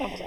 [0.00, 0.20] Vamos.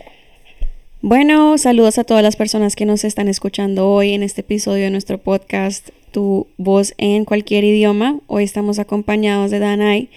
[1.02, 4.92] Bueno, saludos a todas las personas que nos están escuchando hoy en este episodio de
[4.92, 8.20] nuestro podcast Tu voz en cualquier idioma.
[8.28, 10.10] Hoy estamos acompañados de Danay.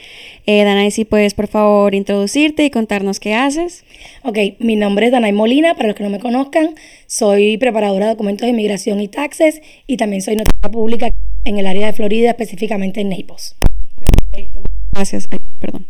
[0.44, 3.84] Eh, Danay, si puedes por favor introducirte y contarnos qué haces.
[4.22, 6.74] Ok, mi nombre es Danay Molina, para los que no me conozcan,
[7.06, 11.08] soy preparadora de documentos de inmigración y taxes y también soy notaria pública
[11.46, 13.56] en el área de Florida, específicamente en Naples.
[14.92, 15.86] Gracias, Ay, perdón.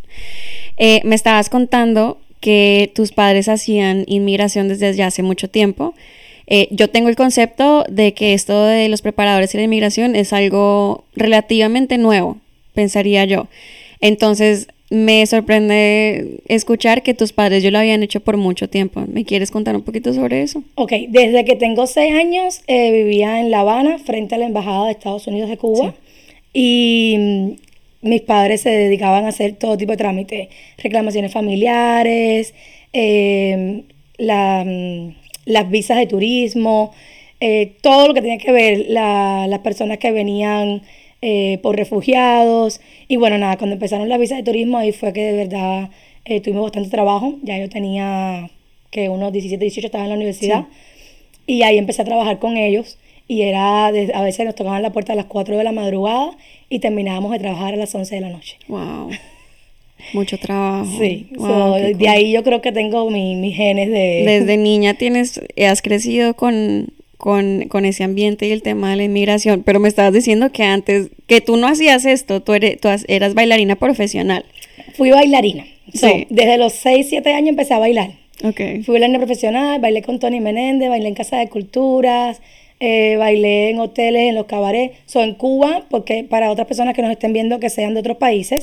[0.76, 5.94] Eh, me estabas contando que tus padres hacían inmigración desde ya hace mucho tiempo.
[6.46, 10.32] Eh, yo tengo el concepto de que esto de los preparadores y la inmigración es
[10.32, 12.38] algo relativamente nuevo,
[12.74, 13.48] pensaría yo.
[14.00, 19.02] Entonces, me sorprende escuchar que tus padres yo lo habían hecho por mucho tiempo.
[19.08, 20.62] ¿Me quieres contar un poquito sobre eso?
[20.76, 24.86] Ok, desde que tengo seis años eh, vivía en La Habana, frente a la Embajada
[24.86, 25.94] de Estados Unidos de Cuba.
[26.52, 27.50] Y mm,
[28.06, 32.54] mis padres se dedicaban a hacer todo tipo de trámites, reclamaciones familiares,
[32.92, 33.82] eh,
[34.18, 34.64] la,
[35.44, 36.92] las visas de turismo,
[37.40, 40.82] eh, todo lo que tenía que ver, la- las personas que venían
[41.22, 42.80] eh, por refugiados.
[43.08, 45.90] Y bueno, nada, cuando empezaron las visas de turismo, ahí fue que de verdad
[46.24, 47.34] eh, tuvimos bastante trabajo.
[47.42, 48.50] Ya yo tenía
[48.90, 50.66] que unos 17, 18 estaba en la universidad.
[51.46, 52.98] Y ahí empecé a trabajar con ellos.
[53.28, 56.30] Y era, de- a veces nos tocaban la puerta a las 4 de la madrugada
[56.70, 58.56] y terminábamos de trabajar a las 11 de la noche.
[58.68, 59.10] Wow.
[60.12, 60.86] Mucho trabajo.
[61.00, 62.06] Sí, Wow, so, de cool.
[62.08, 64.22] ahí yo creo que tengo mi- mis genes de...
[64.26, 69.04] Desde niña tienes, has crecido con, con, con ese ambiente y el tema de la
[69.04, 72.88] inmigración, pero me estabas diciendo que antes, que tú no hacías esto, tú, eres, tú
[73.08, 74.44] eras bailarina profesional.
[74.94, 75.64] Fui bailarina.
[75.94, 76.26] So, Sí.
[76.30, 78.10] Desde los 6, 7 años empecé a bailar.
[78.44, 78.60] Ok.
[78.84, 82.40] Fui bailarina profesional, bailé con Tony Menéndez, bailé en Casa de Culturas,
[82.80, 84.96] eh, bailé en hoteles, en los cabarets.
[85.06, 88.16] So, en Cuba, porque para otras personas que nos estén viendo que sean de otros
[88.18, 88.62] países,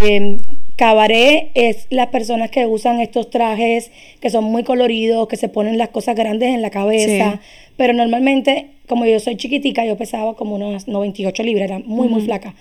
[0.00, 0.38] eh,
[0.76, 5.78] cabaret es las personas que usan estos trajes que son muy coloridos, que se ponen
[5.78, 7.40] las cosas grandes en la cabeza.
[7.76, 12.22] Pero normalmente, como yo soy chiquitica, yo pesaba como unos 98 libras, era muy, muy
[12.22, 12.54] flaca.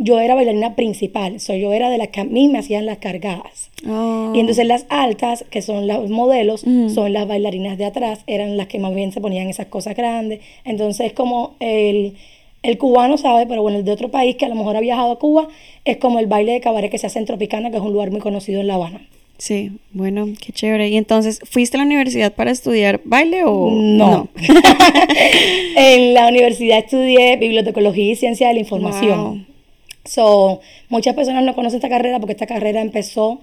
[0.00, 2.98] Yo era bailarina principal, so, yo era de las que a mí me hacían las
[2.98, 3.70] cargadas.
[3.88, 4.30] Oh.
[4.32, 6.88] Y entonces las altas, que son los modelos, Ujú.
[6.90, 10.38] son las bailarinas de atrás, eran las que más bien se ponían esas cosas grandes.
[10.64, 12.14] Entonces como el,
[12.62, 15.10] el cubano sabe, pero bueno, el de otro país que a lo mejor ha viajado
[15.10, 15.48] a Cuba,
[15.84, 18.12] es como el baile de cabaret que se hace en Tropicana, que es un lugar
[18.12, 19.00] muy conocido en La Habana.
[19.38, 20.88] Sí, bueno, qué chévere.
[20.88, 24.28] ¿Y entonces fuiste a la universidad para estudiar baile o No.
[25.76, 29.18] en la universidad estudié bibliotecología y ciencia de la información.
[29.18, 29.57] Wow.
[30.04, 33.40] So, muchas personas no conocen esta carrera porque esta carrera empezó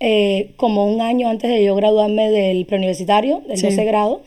[0.00, 3.66] eh, como un año antes de yo graduarme del preuniversitario, del Sí.
[3.66, 4.22] 12 grado.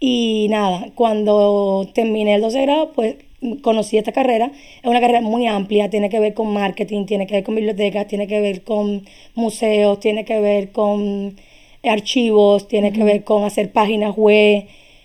[0.00, 4.50] Y nada, cuando terminé el 12 grado, pues m- conocí esta carrera.
[4.82, 8.08] Es una carrera muy amplia, tiene que ver con marketing, tiene que ver con bibliotecas,
[8.08, 9.04] tiene que ver con
[9.34, 11.36] museos, tiene que ver con
[11.84, 14.64] archivos, tiene que ver con hacer páginas web,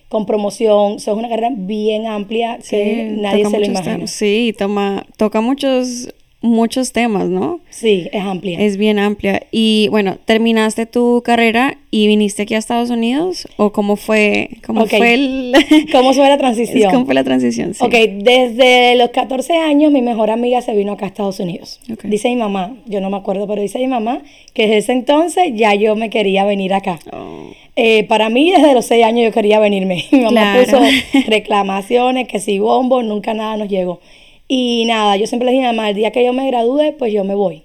[0.10, 0.94] con promoción.
[0.94, 4.08] O sea, es una carrera bien amplia que Sí, nadie se lo imagina.
[4.08, 7.60] Sí, toma, toca muchos, muchos temas, ¿no?
[7.70, 8.60] Sí, es amplia.
[8.60, 9.44] Es bien amplia.
[9.52, 13.48] Y bueno, ¿terminaste tu carrera y viniste aquí a Estados Unidos?
[13.58, 15.54] ¿O cómo fue, cómo fue el...
[15.92, 16.92] ¿Cómo fue la transición?
[16.94, 17.74] ¿Cómo fue la transición?
[17.74, 17.84] Sí.
[17.84, 21.80] Ok, desde los 14 años mi mejor amiga se vino acá a Estados Unidos.
[22.04, 24.22] Dice mi mamá, yo no me acuerdo, pero dice mi mamá
[24.54, 27.00] que desde ese entonces ya yo me quería venir acá.
[27.12, 30.06] Oh, Eh, para mí desde los 6 años yo quería venirme.
[30.12, 30.64] Mi mamá Claro.
[30.66, 30.80] puso
[31.28, 34.00] reclamaciones, que si bombo, nunca nada nos llegó.
[34.48, 36.94] Y nada, yo siempre le dije a mi mamá, el día que yo me gradúe,
[36.98, 37.64] pues yo me voy.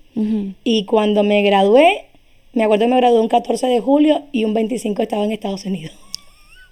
[0.65, 2.05] Y cuando me gradué,
[2.53, 5.65] me acuerdo que me gradué un 14 de julio y un 25 estaba en Estados
[5.65, 5.93] Unidos.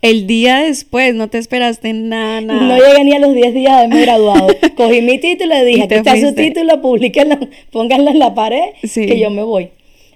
[0.02, 2.60] El día después, no te esperaste nada, nada.
[2.62, 4.46] No llegué ni a los 10 días de haberme graduado.
[4.76, 7.36] Cogí mi título y dije, aquí está su título, publíquenlo,
[7.70, 9.06] pónganlo en la pared, Sí.
[9.06, 9.68] que yo me voy.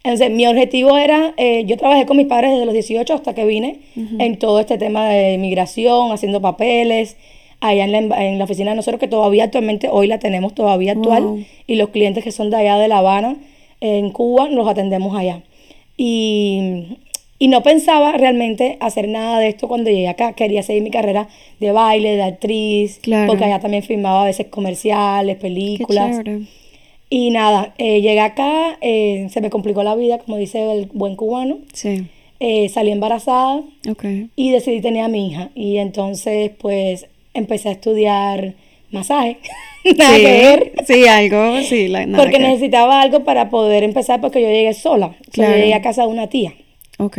[0.03, 3.47] Entonces, mi objetivo era, eh, yo trabajé con mis padres desde los 18 hasta que
[3.47, 3.79] vine
[4.19, 7.17] en todo este tema de migración, haciendo papeles,
[7.69, 10.93] allá en la, en la oficina de nosotros, que todavía actualmente, hoy la tenemos todavía
[10.93, 11.45] actual, Wow.
[11.67, 13.37] y los clientes que son de allá de La Habana,
[13.81, 15.43] en Cuba, los atendemos allá.
[15.97, 16.99] Y,
[17.39, 20.33] y no pensaba realmente hacer nada de esto cuando llegué acá.
[20.33, 21.29] Quería seguir mi carrera
[21.61, 23.27] de baile, de actriz, Claro.
[23.29, 26.21] porque allá también filmaba a veces comerciales, películas.
[27.11, 31.17] Y nada, eh, llegué acá, eh, se me complicó la vida, como dice el buen
[31.17, 31.59] cubano.
[31.73, 32.07] Sí,
[32.41, 33.63] Eh, salí embarazada
[34.37, 35.51] y decidí tener a mi hija.
[35.55, 38.55] Y entonces, pues, empecé a estudiar
[38.91, 39.39] masaje.
[39.99, 40.73] Nada sí, que ver.
[40.87, 42.53] Sí, algo, sí, la, nada Porque que ver.
[42.53, 45.15] necesitaba algo para poder empezar porque yo llegué sola.
[45.31, 45.53] Claro.
[45.53, 46.55] Yo llegué a casa de una tía.
[46.99, 47.19] Ok.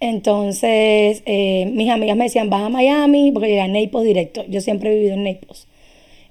[0.00, 4.44] Entonces, eh, mis amigas me decían, baja a Miami, porque llegué a Naples directo.
[4.48, 5.66] Yo siempre he vivido en Naples.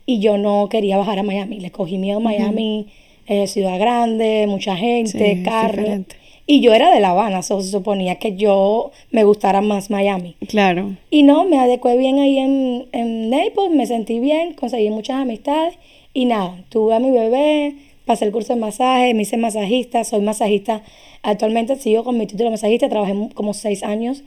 [0.05, 1.59] Y yo no quería bajar a Miami.
[1.59, 2.87] Le cogí miedo a Miami,
[3.25, 5.77] eh, ciudad grande, mucha gente, Sí, carro.
[5.77, 6.15] diferente.
[6.45, 10.35] Y yo era de La Habana, so se suponía que yo me gustara más Miami.
[10.47, 10.97] Claro.
[11.09, 15.75] Y no, me adecué bien ahí en, en Naples, me sentí bien, conseguí muchas amistades
[16.13, 17.75] y nada, tuve a mi bebé,
[18.05, 20.83] pasé el curso de masaje, me hice masajista, soy masajista,
[21.21, 24.23] actualmente sigo con mi título de masajista, trabajé como seis años,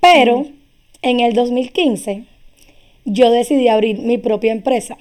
[0.00, 0.46] pero
[1.02, 2.24] en el 2015
[3.04, 4.96] yo decidí abrir mi propia empresa.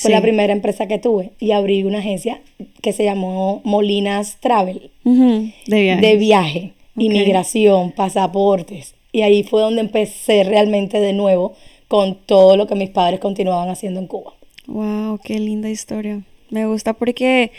[0.00, 0.14] Fue Sí.
[0.14, 2.40] la primera empresa que tuve y abrí una agencia
[2.82, 5.52] que se llamó Molinas Travel De
[5.82, 6.00] viaje.
[6.00, 8.94] de viaje, inmigración, pasaportes.
[9.12, 11.54] Y ahí fue donde empecé realmente de nuevo
[11.88, 14.32] con todo lo que mis padres continuaban haciendo en Cuba.
[14.66, 16.22] Wow, qué linda historia.
[16.50, 17.50] Me gusta porque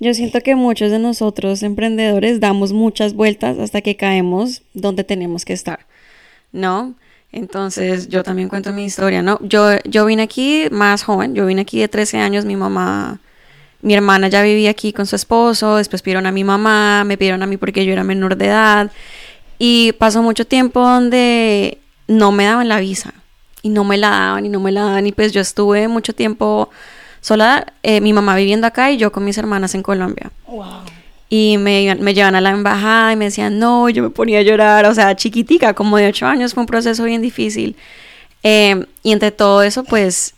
[0.00, 5.44] yo siento que muchos de nosotros emprendedores damos muchas vueltas hasta que caemos donde tenemos
[5.44, 5.80] que estar,
[6.52, 6.94] ¿no?
[7.34, 9.40] Entonces yo también cuento mi historia, ¿no?
[9.42, 13.18] Yo, yo vine aquí más joven, yo vine aquí de 13 años, mi mamá,
[13.82, 17.42] mi hermana ya vivía aquí con su esposo, después pidieron a mi mamá, me pidieron
[17.42, 18.92] a mí porque yo era menor de edad
[19.58, 23.12] y pasó mucho tiempo donde no me daban la visa
[23.62, 26.12] y no me la daban y no me la daban y pues yo estuve mucho
[26.12, 26.70] tiempo
[27.20, 30.30] sola, eh, mi mamá viviendo acá y yo con mis hermanas en Colombia.
[30.46, 30.93] Wow.
[31.36, 34.42] Y me, me llevan a la embajada y me decían, no, yo me ponía a
[34.42, 37.74] llorar, o sea, chiquitica, como de ocho años, fue un proceso bien difícil.
[38.44, 40.34] Eh, y entre todo eso, pues,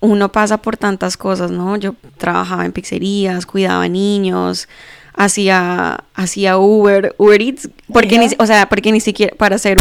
[0.00, 1.76] uno pasa por tantas cosas, ¿no?
[1.76, 4.66] Yo trabajaba en pizzerías, cuidaba niños,
[5.14, 9.78] hacía, hacía Uber, Uber Eats, porque ni, o sea, porque ni siquiera para hacer,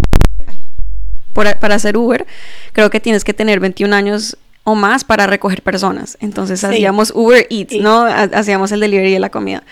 [1.34, 2.28] por- para hacer Uber,
[2.74, 6.18] creo que tienes que tener 21 años o más para recoger personas.
[6.20, 6.66] Entonces Sí.
[6.68, 7.80] hacíamos Uber Eats, Sí.
[7.80, 8.02] ¿no?
[8.02, 9.64] Ha- Hacíamos el delivery de la comida.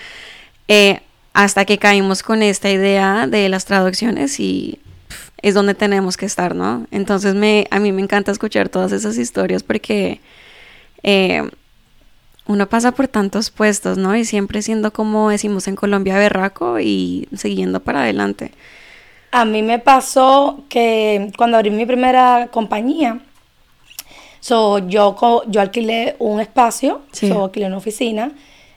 [0.68, 1.00] Eh,
[1.34, 4.80] hasta que caímos con esta idea de las traducciones y
[5.42, 6.88] es donde tenemos que estar, ¿no?
[6.92, 10.20] Entonces me, a mí me encanta escuchar todas esas historias porque
[11.04, 11.48] eh,
[12.48, 14.16] uno pasa por tantos puestos, ¿no?
[14.16, 18.52] Y siempre siendo como decimos en Colombia, berraco y siguiendo para adelante.
[19.32, 23.20] A mí me pasó que cuando abrí mi primera compañía,
[24.40, 25.16] so, yo,
[25.48, 27.28] yo alquilé un espacio, Sí.
[27.28, 28.32] so, alquilé una oficina,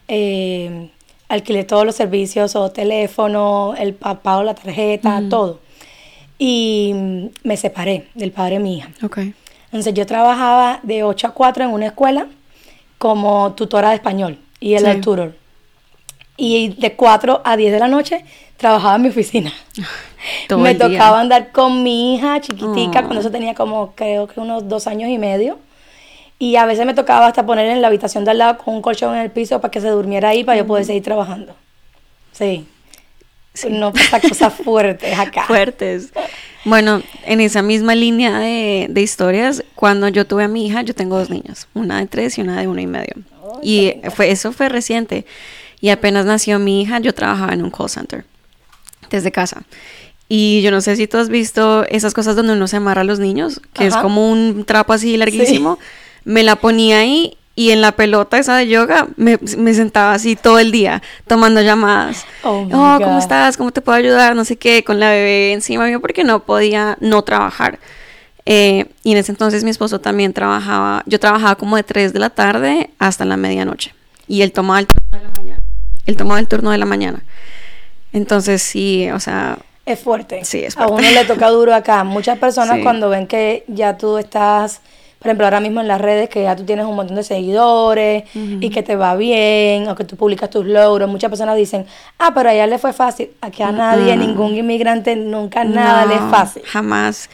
[0.09, 0.91] eh,
[1.31, 5.61] alquilé todos los servicios, o teléfono, el pa- pago, la tarjeta, todo.
[6.39, 6.93] Y
[7.45, 8.91] me separé del padre de mi hija.
[9.03, 9.19] Ok.
[9.67, 12.27] Entonces yo trabajaba de 8 a 4 en una escuela
[12.99, 14.85] como tutora de español y Sí.
[14.85, 15.37] el tutor.
[16.37, 18.25] Y de 4 a 10 de la noche
[18.57, 19.53] trabajaba en mi oficina.
[20.57, 20.89] Me día.
[20.89, 23.05] tocaba andar con mi hija chiquitica, Oh.
[23.05, 25.59] cuando eso tenía como creo que unos dos años y medio.
[26.41, 28.81] Y a veces me tocaba hasta poner en la habitación de al lado con un
[28.83, 31.55] colchón en el piso para que se durmiera ahí para yo poder seguir trabajando.
[32.33, 32.67] Sí.
[33.69, 35.45] No pasa cosas fuertes acá.
[35.45, 36.13] fuertes.
[36.65, 40.95] Bueno, en esa misma línea de, de historias, cuando yo tuve a mi hija, yo
[40.95, 43.17] tengo dos niños, una de tres y una de uno y medio.
[43.63, 45.27] Y fue, eso fue reciente.
[45.83, 48.25] Y apenas nació mi hija, yo trabajaba en un call center
[49.11, 49.63] desde casa.
[50.27, 53.05] Y yo no sé si tú has visto esas cosas donde uno se amarra a
[53.05, 54.03] los niños, que es Ajá.
[54.03, 55.79] como un trapo así larguísimo.
[56.25, 60.37] Me la ponía ahí y en la pelota esa de yoga me, me sentaba así
[60.37, 62.25] todo el día tomando llamadas.
[62.43, 62.71] Oh, my
[63.05, 63.57] ¿cómo estás?
[63.57, 64.35] ¿Cómo te puedo ayudar?
[64.37, 67.79] No sé qué, con la bebé encima mío porque no podía no trabajar.
[68.47, 72.19] Eh, y en ese entonces mi esposo también trabajaba, yo trabajaba como de 3 de
[72.19, 73.95] la tarde hasta la medianoche.
[74.27, 75.63] Y él tomaba el turno de la mañana.
[76.07, 77.23] Él tomaba el turno de la mañana.
[78.13, 80.45] Entonces sí, o sea, Es fuerte.
[80.45, 81.03] Sí, es A fuerte.
[81.09, 82.05] uno le toca duro acá.
[82.05, 82.83] Muchas personas Sí.
[82.83, 84.81] cuando ven que ya tú estás,
[85.21, 88.25] por ejemplo, ahora mismo en las redes, que ya tú tienes un montón de seguidores
[88.35, 91.85] y que te va bien o que tú publicas tus logros, muchas personas dicen,
[92.19, 93.29] ah, pero a ella le fue fácil.
[93.43, 96.63] Aquí a nadie, ningún inmigrante, nunca nada le es fácil.
[96.65, 97.29] Jamás.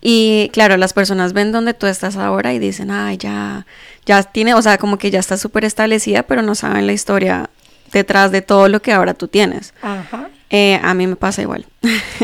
[0.00, 3.66] Y claro, las personas ven donde tú estás ahora y dicen, ay, ya,
[4.06, 7.50] ya tiene, o sea, como que ya está súper establecida, pero no saben la historia
[7.92, 9.74] detrás de todo lo que ahora tú tienes.
[9.82, 10.30] Ajá.
[10.48, 11.64] Eh, a mí me pasa igual.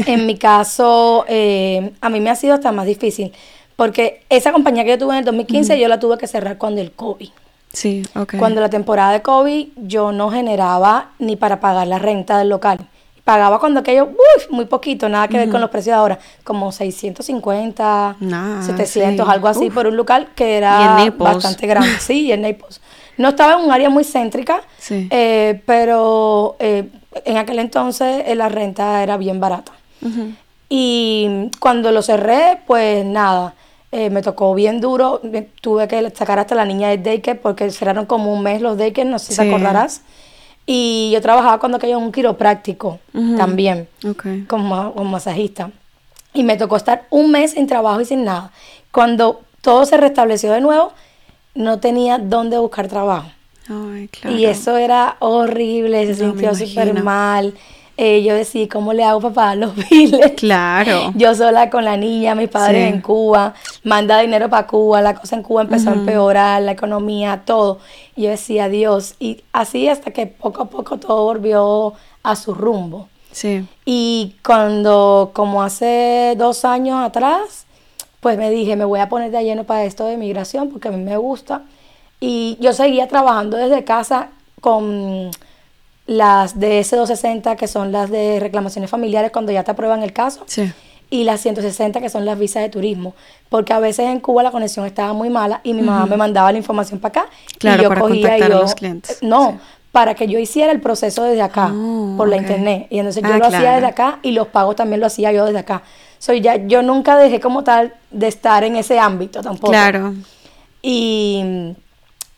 [0.06, 3.32] En mi caso, eh, a mí me ha sido hasta más difícil,
[3.76, 6.80] porque esa compañía que yo tuve en el 2015, yo la tuve que cerrar cuando
[6.80, 7.28] el COVID.
[7.72, 8.36] sí, ok.
[8.38, 12.78] Cuando la temporada de COVID, yo no generaba ni para pagar la renta del local.
[13.24, 16.70] Pagaba cuando aquello, uf, muy poquito, nada que ver con los precios de ahora, como
[16.70, 19.32] 650, Nah, 700, sí.
[19.32, 19.74] algo así Uf.
[19.74, 21.88] por un local que era bastante grande.
[22.00, 22.80] Sí, en Naples.
[23.18, 25.08] No estaba en un área muy céntrica, Sí.
[25.10, 26.88] eh, pero eh,
[27.24, 29.72] en aquel entonces eh, la renta era bien barata.
[30.68, 33.54] Y cuando lo cerré, pues nada,
[33.92, 35.20] eh, me tocó bien duro.
[35.60, 39.08] Tuve que sacar hasta la niña del daycare porque cerraron como un mes los daycare,
[39.08, 39.42] no sé si Sí.
[39.42, 40.02] te acordarás.
[40.66, 42.98] Y yo trabajaba cuando en un quiropráctico
[43.36, 44.26] también, Ok.
[44.48, 45.70] como, como masajista.
[46.34, 48.50] Y me tocó estar un mes sin trabajo y sin nada.
[48.90, 50.92] Cuando todo se restableció de nuevo,
[51.54, 53.28] no tenía dónde buscar trabajo.
[53.68, 54.36] Ay, claro.
[54.36, 57.54] Y eso era horrible, se No, sintió súper mal.
[57.98, 60.32] Eh, yo decía, ¿cómo le hago para pagar los biles?
[60.32, 61.12] Claro.
[61.14, 65.36] Yo sola con la niña, mis padres en Cuba, manda dinero para Cuba, la cosa
[65.36, 67.78] en Cuba empezó a empeorar, la economía, todo.
[68.14, 72.54] Y yo decía, Dios, y así hasta que poco a poco todo volvió a su
[72.54, 73.08] rumbo.
[73.32, 73.66] Sí.
[73.84, 77.66] Y cuando, como hace dos años atrás,
[78.20, 80.90] pues me dije, me voy a poner de lleno para esto de migración porque a
[80.90, 81.62] mí me gusta.
[82.20, 85.30] Y yo seguía trabajando desde casa con
[86.06, 90.44] las de S260, que son las de reclamaciones familiares cuando ya te aprueban el caso.
[90.46, 90.72] Sí.
[91.08, 93.14] Y las 160, que son las visas de turismo.
[93.48, 96.50] Porque a veces en Cuba la conexión estaba muy mala y mi mamá me mandaba
[96.50, 97.30] la información para acá.
[97.58, 99.18] Claro, y yo para cogía y a yo, los clientes.
[99.22, 99.58] No,
[99.92, 102.88] para que yo hiciera el proceso desde acá, Oh, por la internet.
[102.90, 105.44] Y entonces yo Ah, lo hacía desde acá y los pagos también lo hacía yo
[105.46, 105.82] desde acá.
[106.18, 109.70] Soy ya, yo nunca dejé como tal de estar en ese ámbito tampoco.
[109.70, 110.12] Claro.
[110.82, 111.74] Y,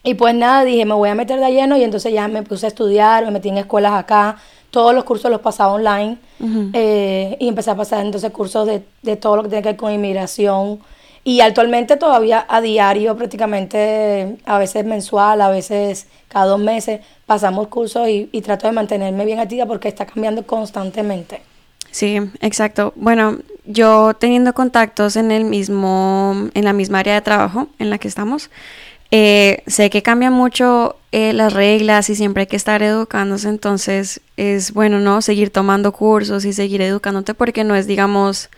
[0.02, 2.66] y pues nada, dije, me voy a meter de lleno y entonces ya me puse
[2.66, 4.36] a estudiar, me metí en escuelas acá,
[4.70, 6.18] todos los cursos los pasaba online
[6.72, 9.76] eh, y empecé a pasar entonces cursos de, de todo lo que tiene que ver
[9.76, 10.80] con inmigración.
[11.24, 17.68] Y actualmente todavía a diario, prácticamente, a veces mensual, a veces cada dos meses, pasamos
[17.68, 21.42] cursos y, y trato de mantenerme bien activa porque está cambiando constantemente.
[21.90, 22.92] Sí, exacto.
[22.96, 27.98] Bueno, yo teniendo contactos en el mismo, en la misma área de trabajo en la
[27.98, 28.50] que estamos,
[29.10, 34.20] eh, sé que cambian mucho eh, las reglas y siempre hay que estar educándose, entonces
[34.36, 35.22] es bueno, ¿no?
[35.22, 38.50] Seguir tomando cursos y seguir educándote porque no es, digamos,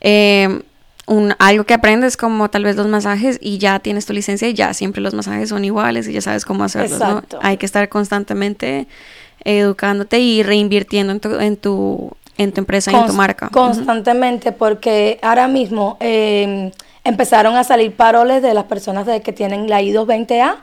[0.00, 0.62] eh,
[1.06, 4.54] un, algo que aprendes como tal vez los masajes y ya tienes tu licencia y
[4.54, 7.22] ya siempre los masajes son iguales y ya sabes cómo hacerlos, ¿no?
[7.42, 8.86] Hay que estar constantemente
[9.44, 13.50] educándote y reinvirtiendo en tu, en tu, en tu empresa y en tu marca.
[13.50, 16.72] Constantemente, porque ahora mismo eh,
[17.04, 20.56] empezaron a salir paroles de las personas de que tienen la I-220A,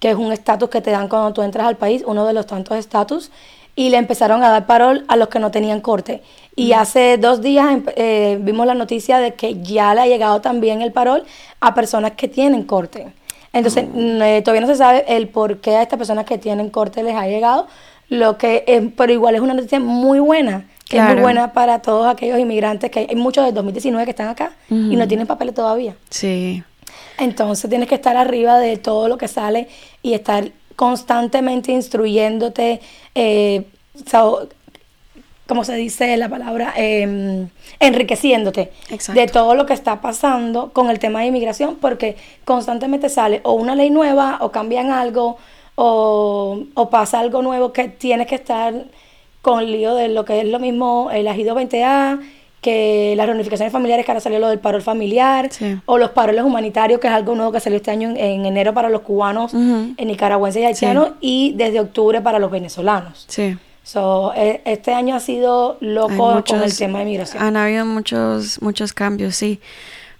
[0.00, 2.46] que es un estatus que te dan cuando tú entras al país, uno de los
[2.46, 3.30] tantos estatus,
[3.76, 6.22] y le empezaron a dar parol a los que no tenían corte.
[6.56, 10.40] Y hace dos días em- eh, vimos la noticia de que ya le ha llegado
[10.40, 11.24] también el parol
[11.60, 13.12] a personas que tienen corte.
[13.52, 16.70] Entonces, mm, eh, todavía no se sabe el por qué a estas personas que tienen
[16.70, 17.66] corte les ha llegado,
[18.08, 21.80] lo que es, pero igual es una noticia muy buena, que es muy buena para
[21.80, 25.26] todos aquellos inmigrantes, que hay, hay muchos de 2019 que están acá y no tienen
[25.26, 25.96] papeles todavía.
[26.10, 26.62] Sí,
[27.18, 29.68] Entonces tienes que estar arriba de todo lo que sale
[30.02, 32.80] y estar constantemente instruyéndote,
[33.14, 33.64] eh,
[34.10, 34.48] so-
[35.46, 36.72] ¿cómo se dice la palabra?
[36.76, 39.20] Em, enriqueciéndote Exacto.
[39.20, 43.52] de todo lo que está pasando con el tema de inmigración, porque constantemente sale o
[43.52, 45.36] una ley nueva, o cambian algo,
[45.74, 48.72] o, o pasa algo nuevo que tienes que estar
[49.42, 52.20] con el lío de lo que es lo mismo el agido 20A,
[52.60, 55.76] que las reunificaciones familiares, que ahora salió lo del parol familiar, Sí.
[55.84, 58.72] o los paroles humanitarios, que es algo nuevo que salió este año en, en enero
[58.72, 63.24] para los cubanos, en nicaragüenses y haitianos, y desde octubre para los venezolanos.
[63.28, 63.56] sí.
[63.84, 67.42] So, e- este año ha sido loco con el tema de migración.
[67.42, 69.58] Han habido muchos, muchos cambios, sí.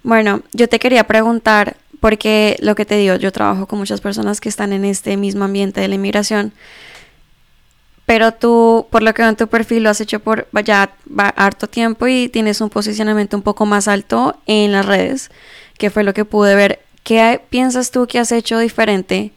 [0.03, 4.41] Bueno, yo te quería preguntar, porque lo que te digo, yo trabajo con muchas personas
[4.41, 6.53] que están en este mismo ambiente de la inmigración,
[8.13, 10.91] pero tú, por lo que veo en tu perfil, lo has hecho por ya
[11.35, 15.31] harto tiempo y tienes un posicionamiento un poco más alto en las redes,
[15.79, 16.81] que fue lo que pude ver.
[17.05, 19.33] ¿Qué piensas tú que has hecho diferente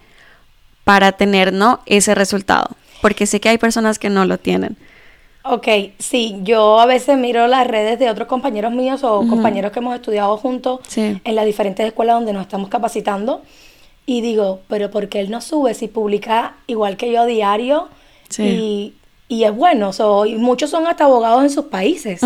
[0.83, 1.79] para tener, ¿no?
[1.85, 2.71] ese resultado?
[3.01, 4.75] Porque sé que hay personas que no lo tienen.
[5.45, 9.79] Ok, sí, yo a veces miro las redes de otros compañeros míos o compañeros que
[9.79, 11.21] hemos estudiado juntos Sí.
[11.23, 13.41] en las diferentes escuelas donde nos estamos capacitando
[14.05, 17.87] y digo, pero ¿por qué él no sube si publica igual que yo a diario?
[18.29, 18.43] Sí.
[18.43, 18.93] Y,
[19.27, 22.21] y es bueno, so, y muchos son hasta abogados en sus países,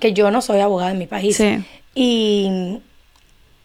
[0.00, 1.36] que yo no soy abogada en mi país.
[1.36, 1.58] Sí.
[1.94, 2.78] Y,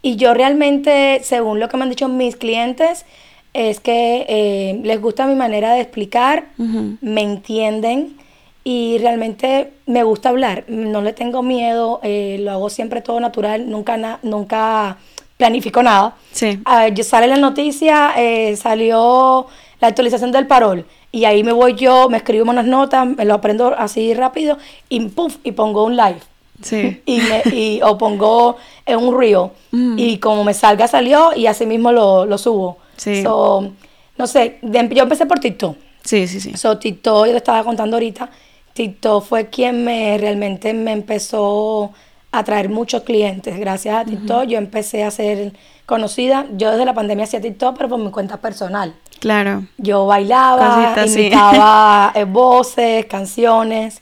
[0.01, 3.05] y yo realmente, según lo que me han dicho mis clientes,
[3.53, 8.17] es que eh, les gusta mi manera de explicar, me entienden
[8.63, 10.63] y realmente me gusta hablar.
[10.67, 14.97] No le tengo miedo, eh, lo hago siempre todo natural, nunca, na- nunca
[15.37, 16.15] planifico nada.
[16.31, 16.59] Sí.
[16.95, 19.45] Yo- sale la noticia, eh, salió
[19.79, 23.35] la actualización del parol y ahí me voy yo, me escribo unas notas, me lo
[23.35, 24.57] aprendo así rápido
[24.89, 25.09] y
[25.45, 26.19] y pongo un live
[26.61, 27.01] Sí.
[27.05, 29.95] y, me, y o pongo en un reel Mm.
[29.97, 32.77] y como me salga salió y así mismo lo, lo subo.
[32.97, 33.23] Sí.
[33.23, 33.71] So,
[34.17, 35.75] no sé, de- yo empecé por TikTok.
[36.03, 36.55] Sí, sí, sí.
[36.57, 38.29] So, TikTok, yo le estaba contando ahorita,
[38.73, 41.91] TikTok fue quien me realmente me empezó
[42.33, 43.57] a traer muchos clientes.
[43.59, 45.53] Gracias a TikTok yo empecé a ser
[45.85, 46.47] conocida.
[46.57, 48.93] Yo desde la pandemia hacía TikTok, pero por mi cuenta personal.
[49.19, 49.65] Claro.
[49.77, 54.01] Yo bailaba, imitaba eh, voces, canciones.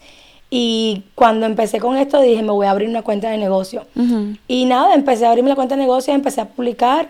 [0.49, 3.85] Y cuando empecé con esto dije, me voy a abrir una cuenta de negocio.
[4.47, 7.07] Y nada, empecé a abrirme la cuenta de negocio, empecé a publicar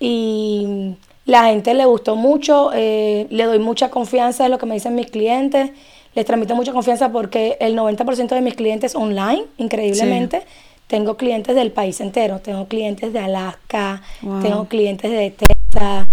[0.00, 4.74] y la gente le gustó mucho, eh, le doy mucha confianza en lo que me
[4.74, 5.70] dicen mis clientes,
[6.14, 10.42] les transmito mucha confianza porque el 90% de mis clientes online, increíblemente,
[10.86, 12.40] tengo clientes del país entero.
[12.40, 14.02] Tengo clientes de Alaska,
[14.42, 16.06] tengo clientes de Texas,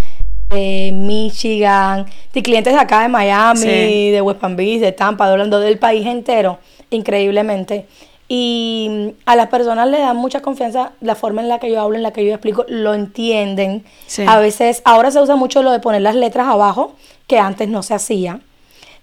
[0.49, 5.59] de Michigan, de clientes de acá de Miami, de West Palm Beach, de Tampa, hablando
[5.59, 6.59] del país entero,
[6.91, 7.87] increíblemente.
[8.29, 11.97] Y a las personas le da mucha confianza la forma en la que yo hablo,
[11.97, 13.83] en la que yo explico, lo entienden.
[14.27, 16.93] A veces, ahora se usa mucho lo de poner las letras abajo,
[17.27, 18.39] que antes no se hacía.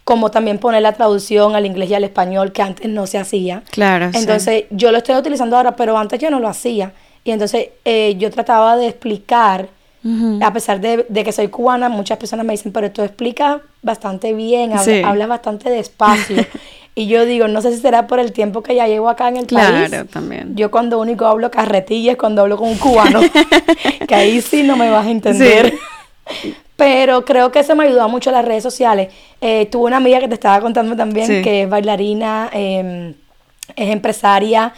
[0.07, 3.63] Como también poner la traducción al inglés y al español, que antes no se hacía.
[3.71, 4.11] Claro.
[4.15, 6.93] Entonces, yo lo estoy utilizando ahora, pero antes yo no lo hacía.
[7.25, 9.69] Y entonces, eh, yo trataba de explicar,
[10.41, 14.73] a pesar de, que soy cubana, muchas personas me dicen, pero tú explicas bastante bien,
[15.05, 16.47] hablas bastante despacio.
[16.99, 19.37] Y yo digo, no sé si será por el tiempo que ya llevo acá en
[19.37, 19.87] el país.
[19.87, 20.57] Claro, también.
[20.57, 23.21] Yo cuando único hablo carretilla es cuando hablo con un cubano,
[24.09, 25.75] que ahí sí no me vas a entender.
[26.77, 29.13] Pero creo que eso me ayudó mucho las redes sociales.
[29.41, 33.15] Eh, tuve una amiga que te estaba contando también, que es bailarina, em,
[33.75, 34.75] es empresaria,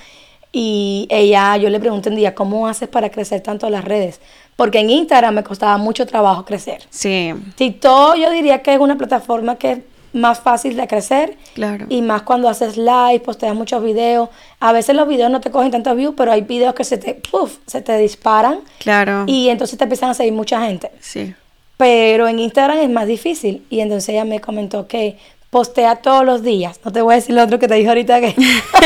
[0.52, 4.20] y ella, yo le pregunté un día, ¿cómo haces para crecer tanto en las redes?
[4.56, 6.82] Porque en Instagram me costaba mucho trabajo crecer.
[6.90, 7.34] Sí.
[7.56, 11.36] TikTok yo diría que es una plataforma que más fácil de crecer.
[11.54, 11.86] Claro.
[11.88, 14.30] Y más cuando haces live, posteas muchos videos.
[14.58, 17.14] A veces los videos no te cogen tantos views, pero hay videos que se te,
[17.14, 18.60] puff, se te disparan.
[18.78, 19.24] Claro.
[19.26, 20.90] Y entonces te empiezan a seguir mucha gente.
[21.00, 21.34] Sí.
[21.78, 23.64] Pero en Instagram es más difícil.
[23.70, 25.16] Y entonces ella me comentó que
[25.48, 26.80] postea todos los días.
[26.84, 28.34] No te voy a decir lo otro que te dijo ahorita que...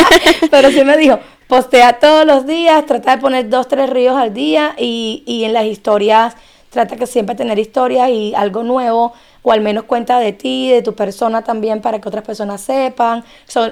[0.51, 1.19] pero sí me dijo,
[1.49, 5.55] postea todos los días, trata de poner dos, tres ríos al día y, y en
[5.55, 6.37] las historias
[6.71, 10.83] trata que siempre tener historias y algo nuevo o al menos cuenta de ti, de
[10.83, 13.25] tu persona también para que otras personas sepan.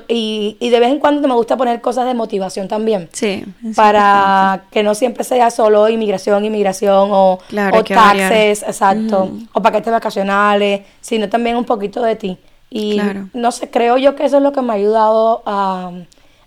[0.09, 3.09] y, y, de vez en cuando me gusta poner cosas de motivación también.
[3.13, 3.45] Sí.
[3.77, 7.39] Para que no siempre sea solo inmigración, inmigración o,
[7.73, 12.39] o taxes, exacto, o paquetes vacacionales, sino también un poquito de ti.
[12.69, 13.01] Y
[13.33, 15.93] no sé, creo yo que eso es lo que me ha ayudado a,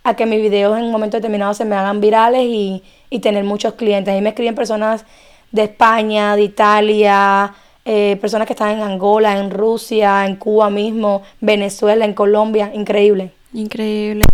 [0.03, 3.43] a que mis videos en un momento determinado se me hagan virales y, y tener
[3.43, 4.13] muchos clientes.
[4.13, 5.05] Ahí me escriben personas
[5.51, 7.53] de España, de Italia,
[7.85, 13.31] eh, personas que están en Angola, en Rusia, en Cuba mismo, Venezuela, en Colombia, increíble.
[13.53, 14.25] Increíble.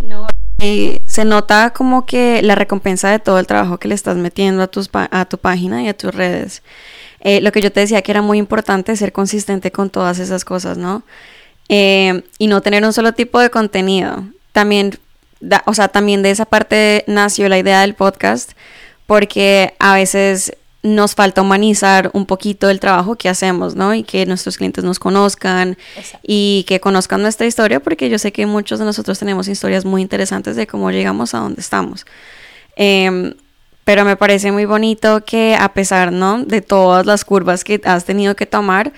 [0.00, 0.26] No,
[0.58, 4.66] se nota como que la recompensa de todo el trabajo que le estás metiendo a,
[4.66, 6.62] tus a tu página y a tus redes.
[7.20, 10.44] Eh, lo que yo te decía que era muy importante ser consistente con todas esas
[10.44, 11.02] cosas, ¿no?
[11.68, 14.24] Eh, y no tener un solo tipo de contenido.
[14.52, 14.98] También,
[15.66, 18.52] o sea, también de esa parte nació la idea del podcast,
[19.06, 20.56] porque a veces
[20.86, 23.94] nos falta humanizar un poquito el trabajo que hacemos, ¿no?
[23.94, 25.76] Y que nuestros clientes nos conozcan
[26.22, 30.02] y que conozcan nuestra historia, porque yo sé que muchos de nosotros tenemos historias muy
[30.02, 32.06] interesantes de cómo llegamos a donde estamos.
[32.76, 33.34] Em,
[33.84, 36.42] pero me parece muy bonito que a pesar, ¿no?
[36.42, 38.92] De todas las curvas que has tenido que tomar,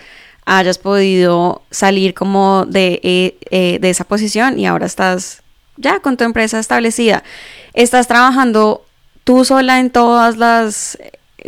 [0.45, 5.43] hayas podido salir como de, eh, eh, de esa posición y ahora estás
[5.77, 7.23] ya con tu empresa establecida.
[7.75, 8.85] Estás trabajando
[9.25, 10.99] tú sola en todas las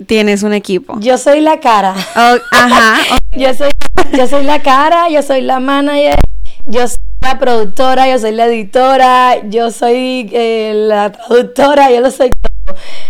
[0.07, 0.99] tienes un equipo.
[1.01, 1.95] Yo soy la cara.
[2.17, 2.99] Oh, ajá.
[3.37, 3.71] yo, soy,
[4.17, 6.19] yo soy la cara, yo soy la manager,
[6.67, 12.11] yo soy la productora, yo soy la editora, yo soy eh, la traductora, yo lo
[12.11, 12.31] soy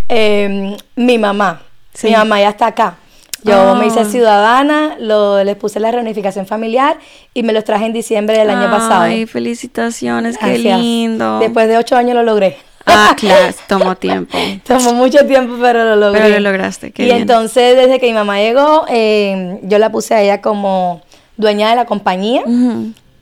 [0.09, 1.63] eh, mi mamá.
[2.03, 2.97] Mi mamá ya está acá.
[3.43, 4.05] Yo me hice ah.
[4.05, 6.99] ciudadana, lo, les puse la reunificación familiar
[7.33, 9.03] y me los traje en diciembre del año pasado.
[9.03, 11.39] Ay, felicitaciones, qué lindo.
[11.39, 12.59] Después de ocho años lo logré.
[12.87, 14.37] Ah, claro, tomó tiempo.
[14.67, 16.21] tomó mucho tiempo, pero lo logré.
[16.21, 20.15] Pero lo lograste, qué Y entonces, desde que mi mamá llegó, eh, yo la puse
[20.15, 21.03] a ella como
[21.37, 22.43] dueña de la compañía.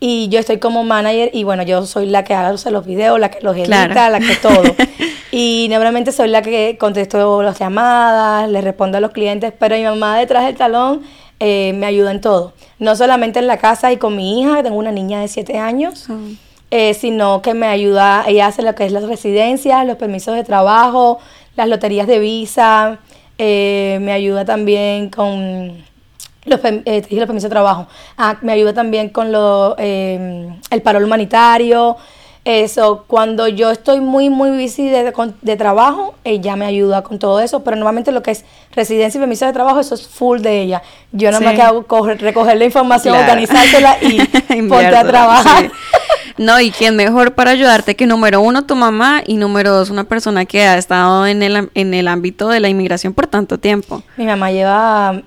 [0.00, 3.32] Y yo estoy como manager y bueno, yo soy la que hace los videos, la
[3.32, 4.62] que los edita, la que todo.
[5.32, 9.82] y normalmente soy la que contesto las llamadas, le respondo a los clientes, pero mi
[9.82, 11.02] mamá detrás del talón
[11.40, 12.52] eh, me ayuda en todo.
[12.78, 16.06] No solamente en la casa y con mi hija, tengo una niña de 7 años.
[16.08, 16.14] Ah.
[16.70, 20.44] Eh, sino que me ayuda, ella hace lo que es las residencias, los permisos de
[20.44, 21.18] trabajo,
[21.56, 22.98] las loterías de visa,
[23.38, 25.82] eh, me ayuda también con
[26.44, 27.86] los, eh, los permisos de trabajo,
[28.18, 31.96] ah, me ayuda también con lo, em, el paro humanitario,
[32.44, 37.40] eso, cuando yo estoy muy, muy busy de, de, trabajo, ella me ayuda con todo
[37.40, 40.62] eso, pero normalmente lo que es residencia y permiso de trabajo, eso es full de
[40.62, 40.82] ella.
[41.12, 44.22] Yo no me hago recoger la información, organizársela y
[44.68, 45.70] ponte a trabajar.
[46.38, 50.04] No, y quién mejor para ayudarte que número uno tu mamá y número dos una
[50.04, 54.02] persona que ha estado en el, en el ámbito de la inmigración por tanto tiempo.
[54.16, 55.20] Mi mamá lleva,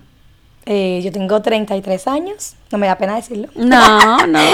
[0.66, 3.50] eh, yo tengo 33 años, no me da pena decirlo.
[3.56, 4.40] No, no.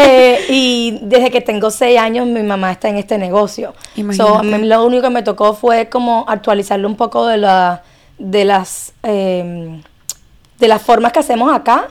[0.00, 3.74] Eh, y desde que tengo 6 años mi mamá está en este negocio.
[4.16, 7.82] So, lo único que me tocó fue como actualizarle un poco de, la,
[8.18, 8.92] de las...
[9.02, 9.82] Em,
[10.58, 11.88] de las formas que hacemos acá,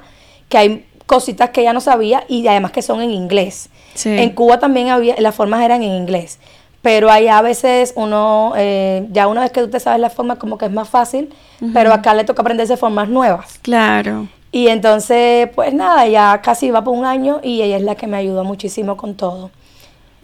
[0.49, 3.69] que hay cositas que ella no sabía y además que son en inglés.
[3.97, 4.09] Sí.
[4.09, 6.37] En Cuba también había, las formas eran en inglés.
[6.83, 10.37] Pero allá a veces uno, eh, ya una vez que tú te sabes la forma,
[10.37, 11.33] como que es más fácil,
[11.73, 13.59] pero acá le toca aprenderse formas nuevas.
[13.61, 14.27] Claro.
[14.51, 18.07] Y entonces, pues nada, ya casi va por un año y ella es la que
[18.07, 19.49] me ayuda muchísimo con todo.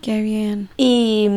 [0.02, 0.70] Qué bien.
[0.78, 1.28] Y,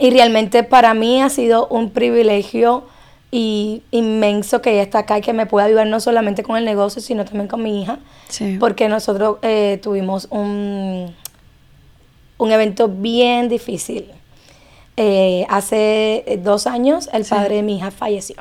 [0.00, 2.84] y realmente para mí ha sido un privilegio
[3.30, 6.64] y inmenso que ella está acá y que me pueda ayudar no solamente con el
[6.64, 7.98] negocio, sino también con mi hija.
[8.28, 8.56] Sí.
[8.58, 11.14] Porque nosotros eh, tuvimos un,
[12.38, 14.10] un evento bien difícil.
[14.96, 17.30] Eh, hace eh, dos años el Sí.
[17.30, 18.36] padre de mi hija falleció.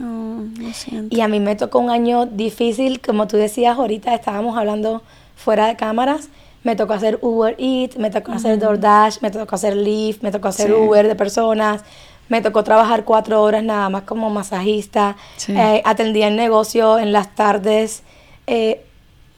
[0.00, 1.14] Oh, lo siento.
[1.16, 5.02] Y a mí me tocó un año difícil, como tú decías ahorita, estábamos hablando
[5.34, 6.28] fuera de cámaras.
[6.62, 10.48] Me tocó hacer Uber Eats, me tocó hacer DoorDash, me tocó hacer Lyft, me tocó
[10.48, 10.72] hacer Sí.
[10.72, 11.82] Uber de personas,
[12.28, 15.52] me tocó trabajar cuatro horas nada más como masajista, Sí.
[15.56, 18.02] eh, atendía el negocio en las tardes,
[18.48, 18.84] eh,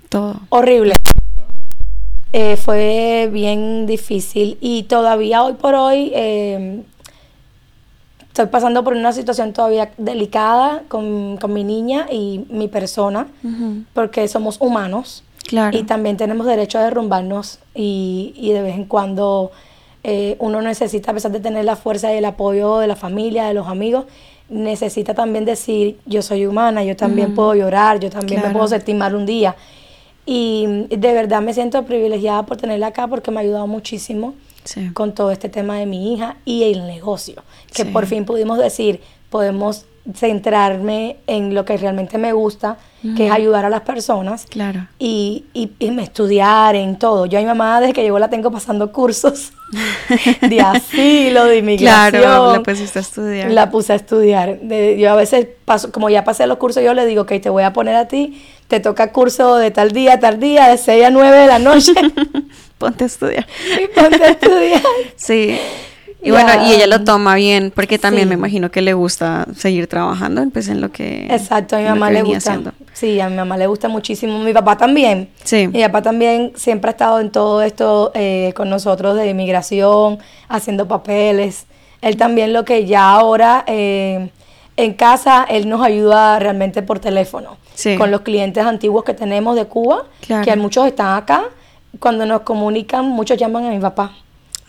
[0.08, 0.40] Todo.
[0.48, 0.94] horrible.
[2.32, 6.82] Eh, fue bien difícil y todavía hoy por hoy eh,
[8.28, 13.28] estoy pasando por una situación todavía delicada con, con mi niña y mi persona,
[13.94, 15.74] porque somos humanos Claro.
[15.78, 19.50] y también tenemos derecho a derrumbarnos y, y de vez en cuando
[20.04, 23.46] eh, uno necesita, a pesar de tener la fuerza y el apoyo de la familia,
[23.46, 24.04] de los amigos,
[24.50, 28.94] necesita también decir, yo soy humana, yo también puedo llorar, yo también me puedo sentir
[28.94, 29.56] mal un día.
[30.30, 34.90] Y de verdad me siento privilegiada por tenerla acá porque me ha ayudado muchísimo Sí.
[34.92, 37.88] con todo este tema de mi hija y el negocio, que Sí.
[37.90, 42.76] por fin pudimos decir, podemos centrarme en lo que realmente me gusta,
[43.16, 44.88] que es ayudar a las personas Claro.
[44.98, 47.26] y, y, y me estudiar en todo.
[47.26, 49.52] Yo a mi mamá desde que llegó la tengo pasando cursos
[50.40, 52.22] de asilo, de inmigración.
[52.22, 53.50] Claro, le pusiste a estudiar.
[53.52, 54.58] La puse a estudiar.
[54.60, 57.50] De- yo a veces paso, como ya pasé los cursos, yo le digo que te
[57.50, 61.04] voy a poner a ti, te toca curso de tal día, tal día, de 6
[61.04, 61.92] a 9 de la noche.
[62.78, 63.46] Ponte a estudiar.
[63.82, 64.82] y ponte a estudiar.
[65.16, 65.58] Sí.
[66.20, 68.28] Y bueno, y ella lo toma bien porque también Sí.
[68.30, 72.10] me imagino que le gusta seguir trabajando pues en lo que Exacto, a mi mamá
[72.10, 72.38] le gusta.
[72.50, 72.72] haciendo.
[72.92, 74.38] Sí, a mi mamá le gusta muchísimo.
[74.40, 75.28] Mi papá también.
[75.44, 75.68] Sí.
[75.68, 80.88] Mi papá también siempre ha estado en todo esto eh, con nosotros de inmigración, haciendo
[80.88, 81.66] papeles.
[82.02, 84.30] Él también lo que ya ahora eh,
[84.76, 87.56] en casa, él nos ayuda realmente por teléfono.
[87.74, 87.96] Sí.
[87.96, 90.44] Con los clientes antiguos que tenemos de Cuba, Claro.
[90.44, 91.44] que muchos están acá.
[92.00, 94.12] Cuando nos comunican, muchos llaman a mi papá.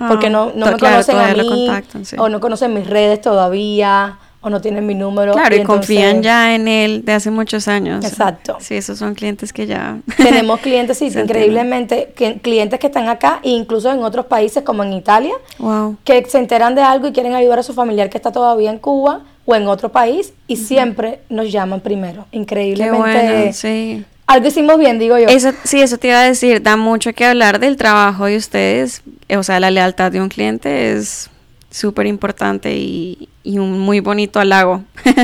[0.07, 1.69] Porque no, no me claro, conocen a mí,
[2.03, 2.15] sí.
[2.17, 5.33] o no conocen mis redes todavía, o no tienen mi número.
[5.33, 8.05] Claro, y confían entonces- ya en él de hace muchos años.
[8.05, 8.55] Exacto.
[8.61, 9.97] Sí, esos son clientes que ya...
[10.17, 14.83] Tenemos clientes, sí, increíblemente, que- clientes que están acá, e incluso en otros países como
[14.83, 15.97] en Italia, Wow.
[16.05, 18.77] que se enteran de algo y quieren ayudar a su familiar que está todavía en
[18.79, 22.25] Cuba o en otro país y siempre nos llaman primero.
[22.31, 22.97] Qué Increíblemente.
[22.99, 24.05] bueno, sí.
[24.29, 25.27] Algo hicimos bien, digo yo.
[25.27, 29.01] Eso, sí, eso te iba a decir, da mucho que hablar del trabajo de ustedes,
[29.27, 31.29] eh, o sea, la lealtad de un cliente es
[31.71, 34.83] súper importante y, y un muy bonito halago.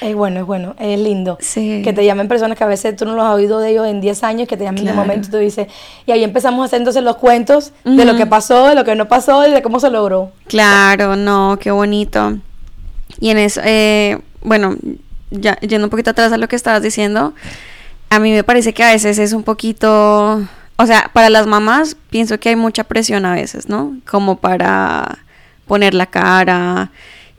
[0.00, 1.38] Es bueno, es bueno, es lindo.
[1.40, 1.82] Sí.
[1.82, 4.00] Que te llamen personas que a veces tú no los has oído de ellos en
[4.00, 4.96] 10 años, que te llamen de Claro.
[5.08, 5.66] momento y tú dices,
[6.06, 8.94] y ahí empezamos a hacer entonces los cuentos de lo que pasó, de lo que
[8.94, 10.30] no pasó y de cómo se logró.
[10.46, 12.38] Claro, no, qué bonito.
[13.18, 14.76] Y en eso, eh, bueno,
[15.32, 17.34] ya yendo un poquito atrás a lo que estabas diciendo,
[18.10, 20.42] a mí me parece que a veces es un poquito,
[20.76, 23.96] o sea, para las mamás pienso que hay mucha presión a veces, ¿no?
[24.08, 25.18] Como para
[25.66, 26.90] poner la cara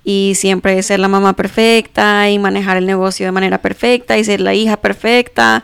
[0.03, 4.41] y siempre ser la mamá perfecta y manejar el negocio de manera perfecta y ser
[4.41, 5.63] la hija perfecta.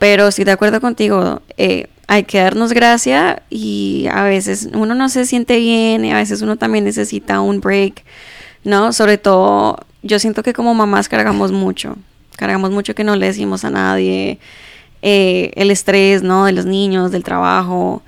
[0.00, 5.08] Pero estoy de acuerdo contigo, eh, hay que darnos gracia y a veces uno no
[5.08, 8.04] se siente bien y a veces uno también necesita un break,
[8.64, 8.92] ¿no?
[8.92, 11.96] Sobre todo, yo siento que como mamás cargamos mucho,
[12.42, 14.40] cargamos mucho que no le decimos a nadie,
[15.00, 16.44] eh, el estrés, ¿no?
[16.44, 18.02] De los niños, del trabajo.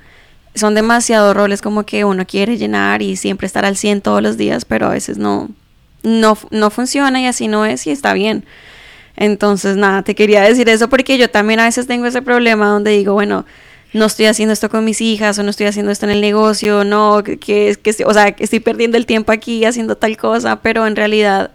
[0.55, 4.35] Son demasiados roles como que uno quiere llenar y siempre estar al 100 todos los
[4.35, 5.49] días, pero a veces no,
[6.03, 8.43] no, no funciona y así no es y está bien.
[9.15, 12.91] Entonces, nada, te quería decir eso porque yo también a veces tengo ese problema donde
[12.91, 13.45] digo, bueno,
[13.93, 16.83] no estoy haciendo esto con mis hijas o no estoy haciendo esto en el negocio,
[16.83, 20.57] no, que, que, que o sea, que estoy perdiendo el tiempo aquí haciendo tal cosa,
[20.57, 21.51] pero en realidad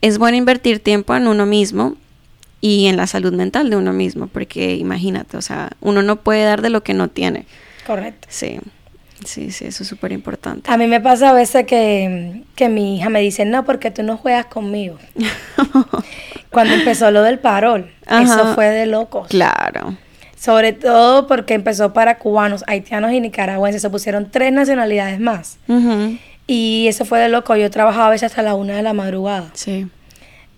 [0.00, 1.96] es bueno invertir tiempo en uno mismo
[2.60, 6.44] y en la salud mental de uno mismo, porque imagínate, o sea, uno no puede
[6.44, 7.46] dar de lo que no tiene.
[7.86, 8.28] Correcto.
[8.30, 8.58] Sí,
[9.24, 10.70] sí, sí, eso es súper importante.
[10.70, 14.02] A mí me pasa a veces que, que mi hija me dice, no, porque tú
[14.02, 14.98] no juegas conmigo.
[16.50, 18.22] Cuando empezó lo del parol, Ajá.
[18.22, 19.28] eso fue de locos.
[19.28, 19.96] Claro.
[20.36, 23.82] Sobre todo porque empezó para cubanos, haitianos y nicaragüenses.
[23.82, 25.58] Se pusieron tres nacionalidades más.
[26.52, 27.54] Y eso fue de loco.
[27.54, 29.50] Yo trabajaba a veces hasta la una de la madrugada.
[29.52, 29.86] Sí.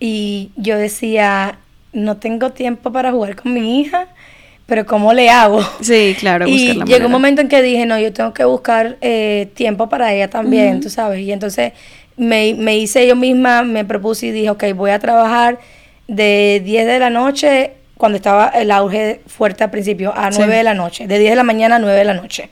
[0.00, 1.58] Y yo decía,
[1.92, 4.06] no tengo tiempo para jugar con mi hija,
[4.64, 5.62] pero ¿cómo le hago?
[5.82, 6.48] Sí, claro.
[6.48, 10.14] Y llegó un momento en que dije, no, yo tengo que buscar eh, tiempo para
[10.14, 11.20] ella también, tú sabes.
[11.20, 11.74] Y entonces
[12.16, 15.58] me, me, hice yo misma, me propuse y dije, ok, voy a trabajar
[16.08, 20.64] de 10 de la noche, cuando estaba el auge fuerte al principio, a 9 de
[20.64, 22.48] la noche, de 10 de la mañana a 9 de la noche.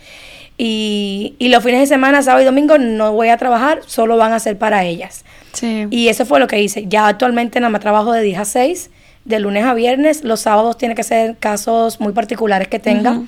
[0.62, 4.34] Y, y, los fines de semana, sábado y domingo, no voy a trabajar, solo van
[4.34, 5.24] a ser para ellas.
[5.54, 5.86] Sí.
[5.88, 6.84] Y eso fue lo que hice.
[6.86, 8.90] Ya actualmente nada más trabajo de 10 a 6,
[9.24, 10.22] de lunes a viernes.
[10.22, 13.22] Los sábados tiene que ser casos muy particulares que tenga,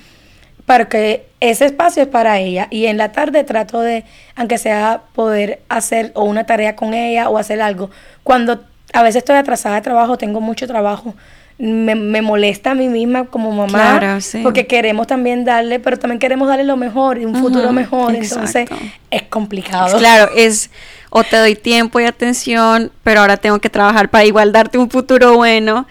[0.67, 2.67] porque ese espacio es para ella.
[2.69, 4.03] Y en la tarde trato de,
[4.35, 7.89] aunque sea poder hacer o una tarea con ella o hacer algo.
[8.21, 11.15] Cuando a veces estoy atrasada de trabajo, tengo mucho trabajo
[11.63, 16.49] me, me, molesta a mí misma como mamá, porque queremos también darle, pero también queremos
[16.49, 18.67] darle lo mejor y un futuro mejor, entonces
[19.09, 19.97] es complicado.
[19.97, 20.69] Claro, es
[21.09, 24.89] o te doy tiempo y atención, pero ahora tengo que trabajar para igual darte un
[24.89, 25.87] futuro bueno.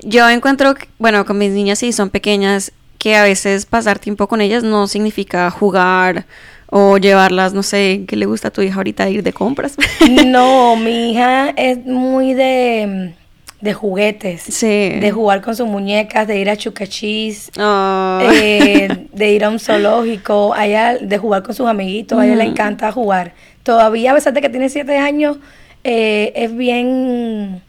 [0.00, 4.40] Yo encuentro, bueno, con mis niñas sí son pequeñas, que a veces pasar tiempo con
[4.40, 6.26] ellas no significa jugar
[6.66, 9.76] o llevarlas, no sé, ¿qué le gusta a tu hija ahorita ir de compras?
[10.26, 13.14] no, mi hija es muy de
[13.64, 18.20] de juguetes, de jugar con sus muñecas, de ir a chucachís, ah.
[18.30, 22.44] eh, de ir a un zoológico, a de jugar con sus amiguitos, a ella le
[22.44, 23.32] encanta jugar.
[23.62, 25.38] Todavía, a pesar de que tiene siete años,
[25.82, 27.62] eh, es bien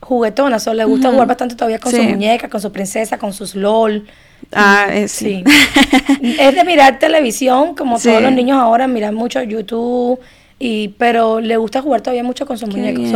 [0.00, 3.54] juguetona, solo le gusta jugar bastante todavía con sus muñecas, con su princesa, con sus
[3.54, 4.06] LOL.
[4.52, 5.44] Ah, es, sí.
[6.22, 10.18] es de mirar televisión, como todos los niños ahora miran mucho YouTube,
[10.58, 13.12] y, pero le gusta jugar todavía mucho con sus muñecos.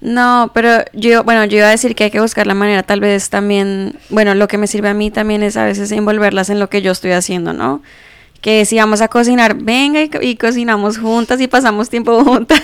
[0.00, 3.00] No, pero yo, bueno, yo iba a decir que hay que buscar la manera, tal
[3.00, 6.60] vez también, bueno, lo que me sirve a mí también es a veces envolverlas en
[6.60, 7.82] lo que yo estoy haciendo, ¿no?
[8.40, 12.62] Que si vamos a cocinar, venga y, cocinamos juntas y pasamos tiempo juntas.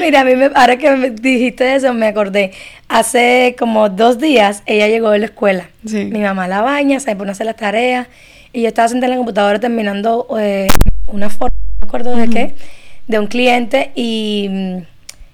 [0.00, 2.52] Mira, a mí me, ahora que me dijiste eso, me acordé.
[2.88, 5.68] Hace como dos días ella llegó de la escuela.
[5.82, 8.08] Mi mamá la baña, se pone a hacer las tareas
[8.54, 10.68] y yo estaba sentada en la computadora terminando eh,
[11.06, 12.54] una forma, no me acuerdo de qué,
[13.06, 14.78] de un cliente y mm,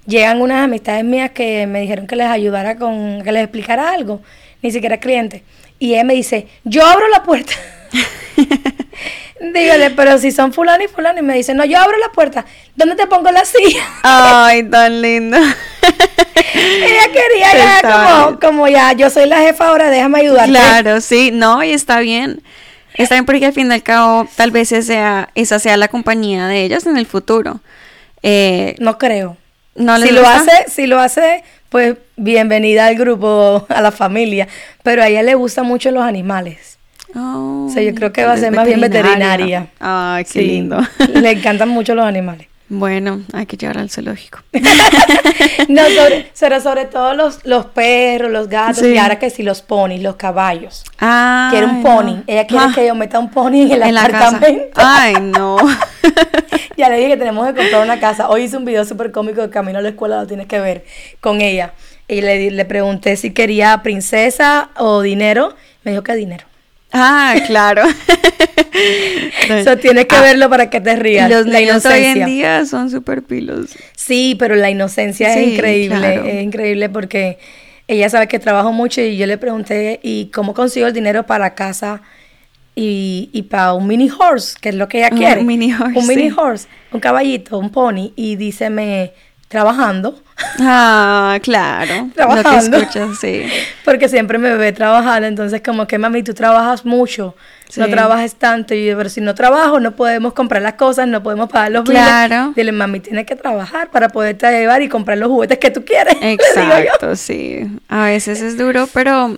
[0.06, 4.22] llegan unas amistades mías que me dijeron que les ayudara con, que les explicara algo,
[4.62, 5.42] ni siquiera cliente.
[5.78, 7.52] Y ella me dice, yo abro la puerta.
[9.52, 12.46] Dígale, pero si son fulano y fulano, y me dice, no, yo abro la puerta,
[12.74, 13.84] ¿dónde te pongo la silla?
[14.02, 15.36] Ay, tan lindo.
[16.54, 20.50] Ella quería ya como, como, ya, yo soy la jefa ahora, déjame ayudarte.
[20.50, 22.42] Claro, sí, no, y está bien.
[22.94, 25.88] Está bien porque al fin y al cabo, tal vez esa sea, esa sea la
[25.88, 27.60] compañía de ellas en el futuro.
[28.22, 29.36] Eh, no creo
[29.76, 34.48] si lo hace, si lo hace, pues bienvenida al grupo, a la familia.
[34.82, 36.78] Pero a ella le gustan mucho los animales.
[37.14, 39.68] o sea, yo creo que va a ser más bien veterinaria.
[39.78, 40.78] Ay, qué lindo.
[41.14, 42.48] Le encantan mucho los animales.
[42.68, 44.40] Bueno, hay que llevar al zoológico.
[45.68, 45.82] no,
[46.34, 50.16] sobre, sobre, todo los, los perros, los gatos, y ahora que sí, los ponis, los
[50.16, 50.84] caballos.
[50.98, 51.48] Ah.
[51.50, 52.24] Quiere un pony.
[52.26, 52.72] Ella quiere ah.
[52.74, 54.72] que yo meta un pony en el apartamento.
[54.74, 55.58] Ay, no.
[56.76, 58.28] ya le dije que tenemos que comprar una casa.
[58.28, 60.84] Hoy hice un video súper cómico de camino a la escuela, lo tienes que ver
[61.20, 61.72] con ella.
[62.08, 65.54] Y le, le pregunté si quería princesa o dinero.
[65.84, 66.46] Me dijo que dinero.
[66.92, 67.82] Ah, claro.
[69.48, 71.30] Eso tienes que ah, verlo para que te rías.
[71.30, 72.12] Los la inocencia.
[72.12, 73.70] hoy en día son súper pilos.
[73.94, 76.38] Sí, pero la inocencia es increíble.
[76.38, 77.38] Es increíble porque
[77.88, 81.54] ella sabe que trabajo mucho y yo le pregunté, ¿y cómo consigo el dinero para
[81.54, 82.02] casa
[82.74, 84.56] y, y para un mini horse?
[84.60, 85.40] Que es lo que ella quiere.
[85.40, 85.98] Un mini horse.
[85.98, 88.12] Un mini horse, un caballito, un pony.
[88.16, 89.12] Y dice, me
[89.48, 90.18] trabajando.
[90.60, 92.10] Ah, claro.
[92.14, 92.78] trabajando.
[93.20, 93.44] sí.
[93.84, 97.34] Porque siempre me ve trabajando, entonces como que mami, tú trabajas mucho,
[97.76, 101.22] no trabajas tanto, y yo, pero si no trabajo no podemos comprar las cosas, no
[101.22, 102.52] podemos pagar los claro.
[102.54, 106.16] Dile, mami, tienes que trabajar para poderte llevar y comprar los juguetes que tú quieres.
[106.20, 107.66] Exacto, sí.
[107.88, 109.36] A veces es duro, pero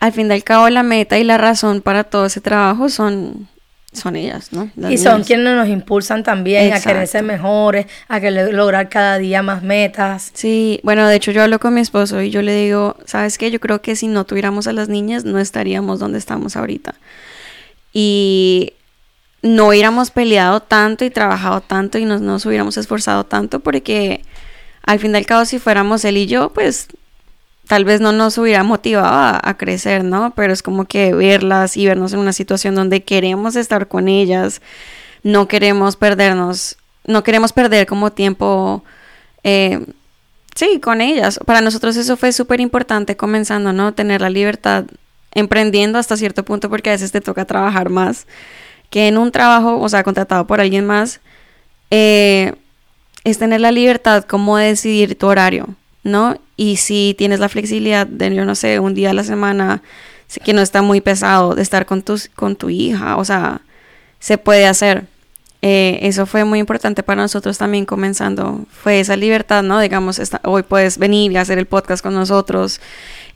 [0.00, 3.48] al fin y al cabo la meta y la razón para todo ese trabajo son
[3.94, 4.70] son ellas, ¿no?
[4.90, 9.42] y son quienes nos impulsan también a querer ser mejores, a querer lograr cada día
[9.42, 10.30] más metas.
[10.34, 13.50] Sí, bueno, de hecho yo hablo con mi esposo y yo le digo, ¿sabes qué?
[13.50, 16.94] Yo creo que si no tuviéramos a las niñas no estaríamos donde estamos ahorita.
[17.92, 18.72] Y
[19.42, 24.22] no hubiéramos peleado tanto y trabajado tanto y nos, nos hubiéramos esforzado tanto porque
[24.82, 26.88] al fin del cabo si fuéramos él y yo, pues
[27.66, 30.32] tal vez no nos hubiera motivado a, crecer, ¿no?
[30.34, 34.60] Pero es como que verlas y vernos en una situación donde queremos estar con ellas,
[35.22, 38.84] no queremos perdernos, no queremos perder como tiempo,
[39.42, 39.84] eh,
[40.54, 41.40] sí, con ellas.
[41.46, 43.94] Para nosotros eso fue súper importante comenzando, ¿no?
[43.94, 44.84] Tener la libertad
[45.32, 48.26] emprendiendo hasta cierto punto porque a veces te toca trabajar más
[48.90, 51.20] que en un trabajo, o sea, contratado por alguien más,
[51.90, 52.54] eh,
[53.24, 55.74] es tener la libertad como de decidir tu horario,
[56.04, 56.38] ¿no?
[56.56, 59.82] Y si tienes la flexibilidad de, yo no sé, un día a la semana
[60.44, 63.60] que no está muy pesado de estar con, tus, con tu hija, o sea,
[64.18, 65.04] se puede hacer.
[65.62, 68.66] Eh, eso fue muy importante para nosotros también comenzando.
[68.70, 69.80] Fue esa libertad, ¿no?
[69.80, 72.80] Digamos, hoy puedes venir y hacer el podcast con nosotros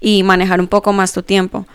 [0.00, 1.66] y manejar un poco más tu tiempo.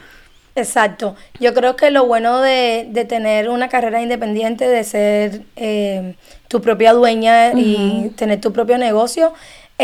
[0.56, 1.16] Exacto.
[1.40, 6.16] Yo creo que lo bueno de, de tener una carrera independiente, de ser eh,
[6.48, 9.34] tu propia dueña y tener tu propio negocio,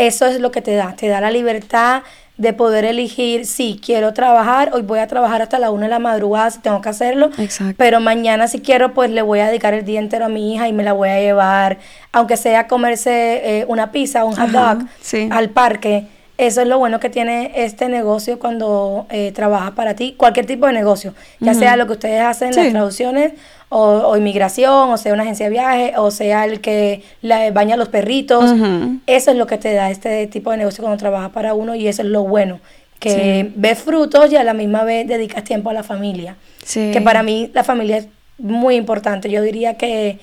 [0.06, 0.94] eso es lo que te da.
[0.96, 2.02] Te da la libertad
[2.36, 5.98] de poder elegir, si quiero trabajar, hoy voy a trabajar hasta la una de la
[5.98, 7.74] madrugada si tengo que hacerlo, Exacto.
[7.76, 10.66] pero mañana si quiero, pues le voy a dedicar el día entero a mi hija
[10.66, 11.76] y me la voy a llevar,
[12.12, 14.78] aunque sea a comerse eh, una pizza, un hot dog,
[15.30, 16.06] al parque
[16.46, 20.66] eso es lo bueno que tiene este negocio cuando eh, trabaja para ti, cualquier tipo
[20.66, 23.34] de negocio, ya sea lo que ustedes hacen, las traducciones,
[23.68, 27.02] o, inmigración, o sea una agencia de viaje, o sea el que
[27.52, 28.54] baña a los perritos.
[29.06, 31.86] Eso es lo que te da este tipo de negocio cuando trabajas para uno y
[31.86, 32.58] eso es lo bueno,
[32.98, 36.36] que ves frutos y a la misma vez dedicas tiempo a la familia.
[36.72, 39.28] Que para mí la familia es muy importante.
[39.30, 40.18] Yo diría que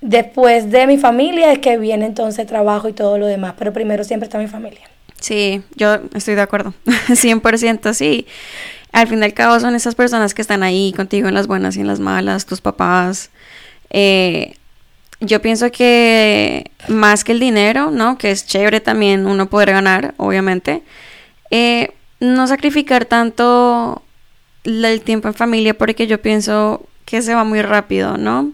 [0.00, 4.02] después de mi familia es que viene entonces trabajo y todo lo demás, pero primero
[4.02, 4.90] siempre está mi familia.
[5.20, 6.74] Sí, yo estoy de acuerdo,
[7.08, 8.26] 100% sí.
[8.92, 11.76] Al fin y al cabo son esas personas que están ahí contigo en las buenas
[11.76, 13.30] y en las malas, tus papás.
[13.90, 14.56] Eh,
[15.20, 18.18] yo pienso que más que el dinero, ¿no?
[18.18, 20.82] Que es chévere también uno poder ganar, obviamente.
[21.50, 24.02] Eh, no sacrificar tanto
[24.64, 28.52] el tiempo en familia porque yo pienso que se va muy rápido, ¿no?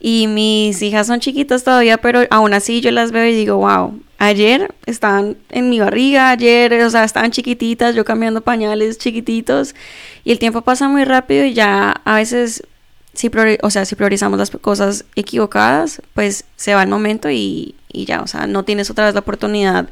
[0.00, 4.00] Y mis hijas son chiquitas todavía, pero aún así yo las veo y digo, wow,
[4.20, 9.76] Ayer estaban en mi barriga, ayer, o sea, estaban chiquititas, yo cambiando pañales chiquititos
[10.24, 12.64] y el tiempo pasa muy rápido y ya a veces,
[13.12, 13.30] si
[13.62, 18.20] o sea, si priorizamos las cosas equivocadas, pues se va el momento y, y ya,
[18.20, 19.88] o sea, no tienes otra vez la oportunidad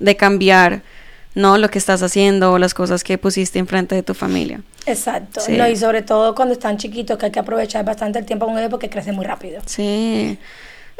[0.00, 0.82] de cambiar,
[1.36, 1.56] ¿no?
[1.56, 4.62] Lo que estás haciendo o las cosas que pusiste enfrente de tu familia.
[4.86, 5.42] Exacto.
[5.48, 8.58] No, y sobre todo cuando están chiquitos, que hay que aprovechar bastante el tiempo con
[8.58, 9.62] ellos porque crecen muy rápido.
[9.66, 10.38] Sí.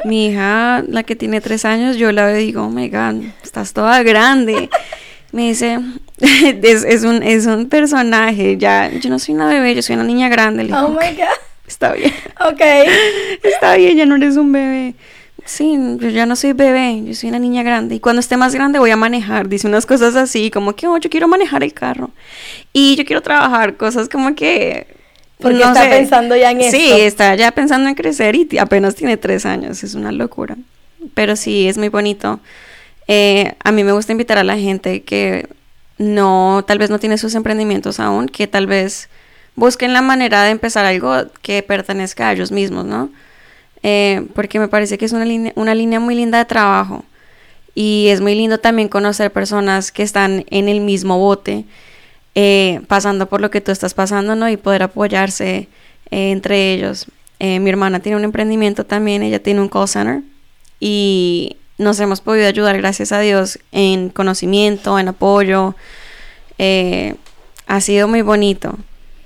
[0.05, 4.03] Mi hija, la que tiene tres años, yo la digo, oh my God, estás toda
[4.03, 4.69] grande.
[5.31, 5.79] Me dice,
[6.19, 10.29] es, un, es un personaje, ya, yo no soy una bebé, yo soy una niña
[10.29, 10.63] grande.
[10.73, 11.37] oh my God.
[11.71, 12.13] Está bien.
[12.45, 12.61] Ok.
[13.43, 14.93] Está bien, ya no eres un bebé.
[15.45, 17.95] Sí, yo ya no soy bebé, yo soy una niña grande.
[17.95, 19.47] Y cuando esté más grande voy a manejar.
[19.47, 22.11] Dice unas cosas así, como que, oh, yo quiero manejar el carro.
[22.73, 24.85] Y yo quiero trabajar, cosas como que
[25.41, 26.71] porque está pensando ya en eso.
[26.71, 30.57] Sí, está ya pensando en crecer y apenas tiene tres años, es una locura.
[31.13, 32.39] Pero sí, es muy bonito.
[33.07, 35.47] Eh, a mí me gusta invitar a la gente que
[35.97, 39.09] no, tal vez no tiene sus emprendimientos aún, que tal vez
[39.55, 43.09] busquen la manera de empezar algo que pertenezca a ellos mismos, ¿no?
[43.83, 47.03] Eh, porque me parece que es una línea, una línea muy linda de trabajo
[47.73, 51.65] y es muy lindo también conocer personas que están en el mismo bote
[52.35, 54.49] eh, pasando por lo que tú estás pasando, ¿no?
[54.49, 55.67] Y poder apoyarse
[56.11, 57.07] eh, entre ellos.
[57.39, 60.21] Eh, mi hermana tiene un emprendimiento también, ella tiene un call center
[60.79, 65.75] y nos hemos podido ayudar, gracias a Dios, en conocimiento, en apoyo.
[67.67, 68.77] ha sido muy bonito,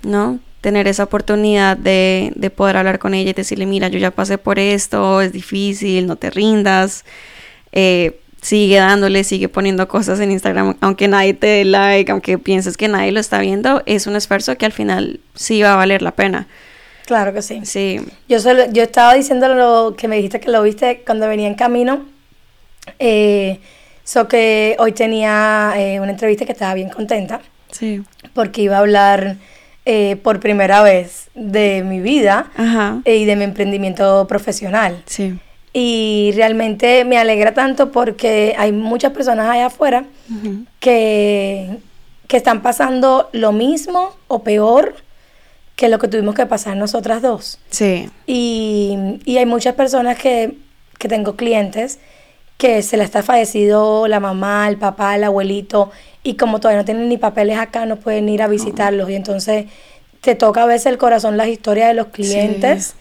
[0.03, 0.39] ¿no?
[0.61, 4.37] Tener esa oportunidad de, de poder hablar con ella y decirle, mira, yo ya pasé
[4.37, 7.03] por esto, es difícil, no te rindas.
[7.77, 12.77] Eh, sigue dándole, sigue poniendo cosas en Instagram, aunque nadie te dé like, aunque pienses
[12.77, 16.03] que nadie lo está viendo, es un esfuerzo que al final sí va a valer
[16.03, 16.47] la pena.
[17.07, 17.61] Claro que sí.
[17.63, 17.99] Sí.
[18.29, 21.55] Yo, solo, yo estaba diciendo lo que me dijiste que lo viste cuando venía en
[21.55, 22.05] camino.
[22.99, 23.59] Eh,
[24.03, 27.41] so que hoy tenía eh, una entrevista que estaba bien contenta.
[27.71, 28.03] Sí.
[28.35, 29.37] Porque iba a hablar
[29.85, 32.51] eh, por primera vez de mi vida
[33.05, 35.01] y de mi emprendimiento profesional.
[35.07, 35.39] Sí.
[35.77, 40.05] Y realmente me alegra tanto porque hay muchas personas allá afuera
[40.79, 41.79] que,
[42.29, 44.95] que están pasando lo mismo o peor
[45.75, 47.59] que lo que tuvimos que pasar nosotras dos.
[47.71, 48.09] Sí.
[48.25, 50.55] Y, y hay muchas personas que,
[50.97, 51.99] que tengo clientes
[52.57, 55.91] que se les está fallecido la mamá, el papá, el abuelito,
[56.23, 59.09] y como todavía no tienen ni papeles acá, no pueden ir a visitarlos.
[59.09, 59.65] Y entonces
[60.21, 62.95] te toca a veces el corazón las historias de los clientes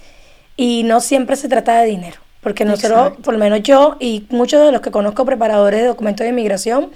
[0.56, 2.23] y no siempre se trata de dinero.
[2.44, 6.24] Porque nosotros, por lo menos yo y muchos de los que conozco preparadores de documentos
[6.24, 6.90] de inmigración,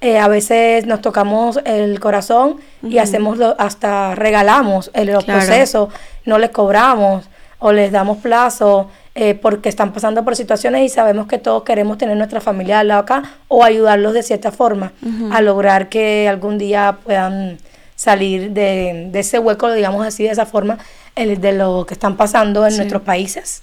[0.00, 5.90] eh, a veces nos tocamos el corazón y hacemos hasta regalamos el, proceso,
[6.24, 7.28] no les cobramos
[7.60, 11.96] o les damos plazo eh, porque están pasando por situaciones y sabemos que todos queremos
[11.96, 14.92] tener nuestra familia al lado acá o ayudarlos de cierta forma
[15.30, 17.58] a lograr que algún día puedan
[17.94, 20.78] salir de, ese hueco, digamos así, de esa forma,
[21.14, 23.62] el, de lo que están pasando en nuestros países.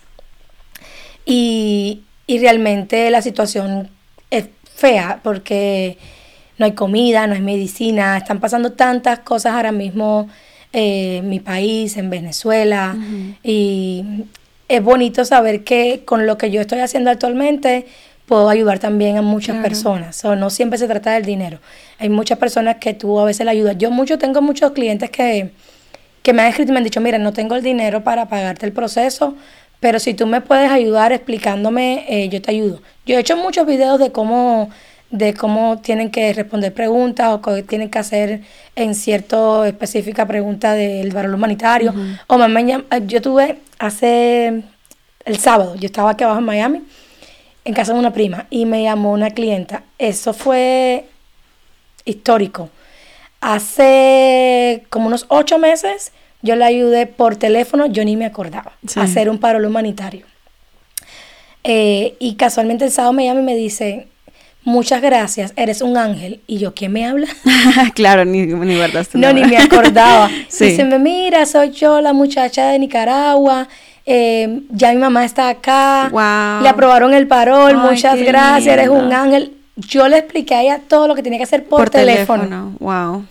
[1.28, 3.90] Y, realmente la situación
[4.32, 5.98] es fea porque
[6.58, 10.30] no hay comida, no hay medicina, están pasando tantas cosas ahora mismo
[10.74, 12.96] eh, en mi país, en Venezuela,
[13.44, 14.26] y
[14.68, 17.86] es bonito saber que con lo que yo estoy haciendo actualmente
[18.26, 20.24] puedo ayudar también a muchas personas.
[20.26, 21.60] O no siempre se trata del dinero.
[21.98, 23.78] Hay muchas personas que tú a veces le ayudas.
[23.78, 25.52] Yo mucho tengo muchos clientes que,
[26.22, 28.66] que me han escrito y me han dicho, mira, no tengo el dinero para pagarte
[28.66, 29.36] el proceso,
[29.80, 32.82] pero si tú me puedes ayudar explicándome, eh, yo te ayudo.
[33.06, 34.70] Yo he hecho muchos videos de cómo
[35.10, 38.42] de cómo tienen que responder preguntas o qué tienen que hacer
[38.76, 41.94] en cierta específica pregunta del valor humanitario.
[42.28, 44.64] O mañana, yo tuve hace
[45.26, 46.84] el sábado, yo estaba aquí abajo en Miami,
[47.64, 49.84] en casa de una prima, y me llamó una clienta.
[49.98, 51.06] Eso fue
[52.04, 52.70] histórico.
[53.40, 56.12] Hace como unos ocho meses
[56.48, 60.26] yo le ayudé por teléfono, yo ni me acordaba, a hacer un paro humanitario.
[61.64, 64.08] Eh, y casualmente el sábado me llama y me dice,
[64.64, 66.40] muchas gracias, eres un ángel.
[66.48, 67.28] Y yo, ¿quién me habla?
[67.94, 70.30] claro, ni, ni guardaste No, ni me acordaba.
[70.48, 70.78] sí.
[70.84, 73.68] me mira, soy yo la muchacha de Nicaragua.
[74.06, 76.08] Eh, ya mi mamá está acá.
[76.10, 76.64] Wow.
[76.64, 79.54] Le aprobaron el parol, muchas gracias, eres un ángel.
[79.76, 82.44] Yo le expliqué a ella todo lo que tenía que hacer por, teléfono.
[82.44, 82.76] teléfono.
[82.80, 83.26] Wow.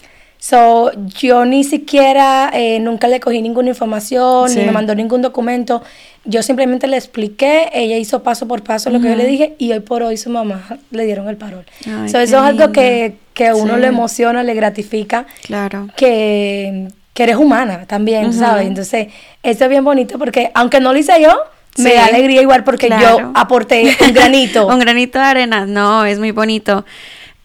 [0.49, 5.83] So, yo ni siquiera, eh, nunca le cogí ninguna información, ni me mandó ningún documento.
[6.25, 9.73] Yo simplemente le expliqué, ella hizo paso por paso lo que yo le dije y
[9.73, 11.65] hoy por hoy su mamá le dieron el parol.
[11.83, 15.27] so, eso es algo que, que a uno le emociona, le gratifica.
[15.43, 15.89] Claro.
[15.97, 18.69] Que, que eres humana también, ¿sabes?
[18.69, 19.09] Entonces,
[19.43, 21.37] eso es bien bonito porque aunque no lo hice yo,
[21.79, 24.67] me da alegría igual porque yo aporté un granito.
[24.73, 26.85] un granito de arena, no, es muy bonito.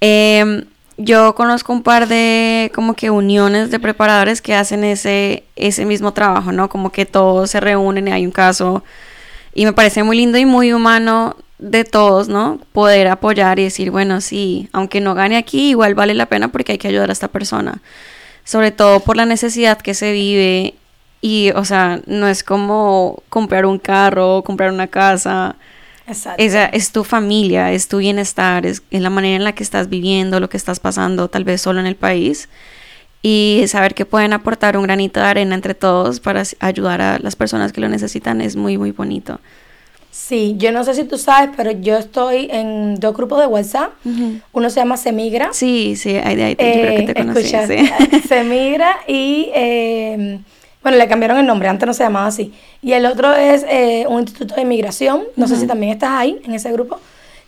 [0.01, 0.65] Eh,
[1.03, 6.13] yo conozco un par de como que uniones de preparadores que hacen ese, ese mismo
[6.13, 6.69] trabajo, ¿no?
[6.69, 8.83] Como que todos se reúnen y hay un caso.
[9.53, 12.59] Y me parece muy lindo y muy humano de todos, ¿no?
[12.73, 16.73] Poder apoyar y decir, bueno, sí, aunque no gane aquí, igual vale la pena porque
[16.73, 17.81] hay que ayudar a esta persona.
[18.43, 20.73] Sobre todo por la necesidad que se vive
[21.21, 25.55] y, o sea, no es como comprar un carro, comprar una casa
[26.07, 30.39] esa es tu familia, es tu bienestar, es, la manera en la que estás viviendo,
[30.39, 32.49] lo que estás pasando, tal vez solo en el país.
[33.23, 37.35] Y saber que pueden aportar un granito de arena entre todos para ayudar a las
[37.35, 39.39] personas que lo necesitan es muy, muy bonito.
[40.09, 43.91] Sí, yo no sé si tú sabes, pero yo estoy en dos grupos de WhatsApp.
[44.51, 45.49] Uno se llama Semigra.
[45.53, 48.27] Sí, sí, ahí, ahí, creo que te eh, conocí.
[48.27, 50.39] Semigra y eh,
[50.81, 52.53] bueno, le cambiaron el nombre, antes no se llamaba así.
[52.81, 56.41] Y el otro es eh, un instituto de inmigración, no sé si también estás ahí,
[56.43, 56.99] en ese grupo,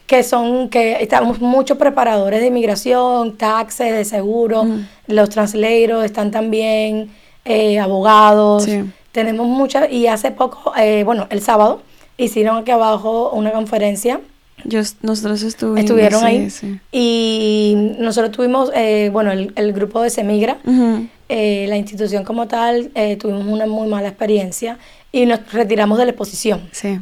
[0.06, 4.66] que son, que estamos muchos preparadores de inmigración, taxes, de seguro,
[5.08, 7.10] los translators, están también
[7.46, 8.68] eh, abogados.
[9.12, 11.82] Tenemos muchas, y hace poco, eh, bueno, el sábado,
[12.18, 14.20] hicieron aquí abajo una conferencia
[14.66, 15.82] yo, nosotros estuvimos.
[15.82, 16.48] Estuvieron ahí.
[16.92, 18.72] Y nosotros tuvimos,
[19.12, 20.58] bueno, el, grupo de Semigra,
[21.30, 24.78] eh, la institución como tal, eh, tuvimos una muy mala experiencia
[25.12, 26.68] y nos retiramos de la exposición.
[26.72, 27.00] Sí.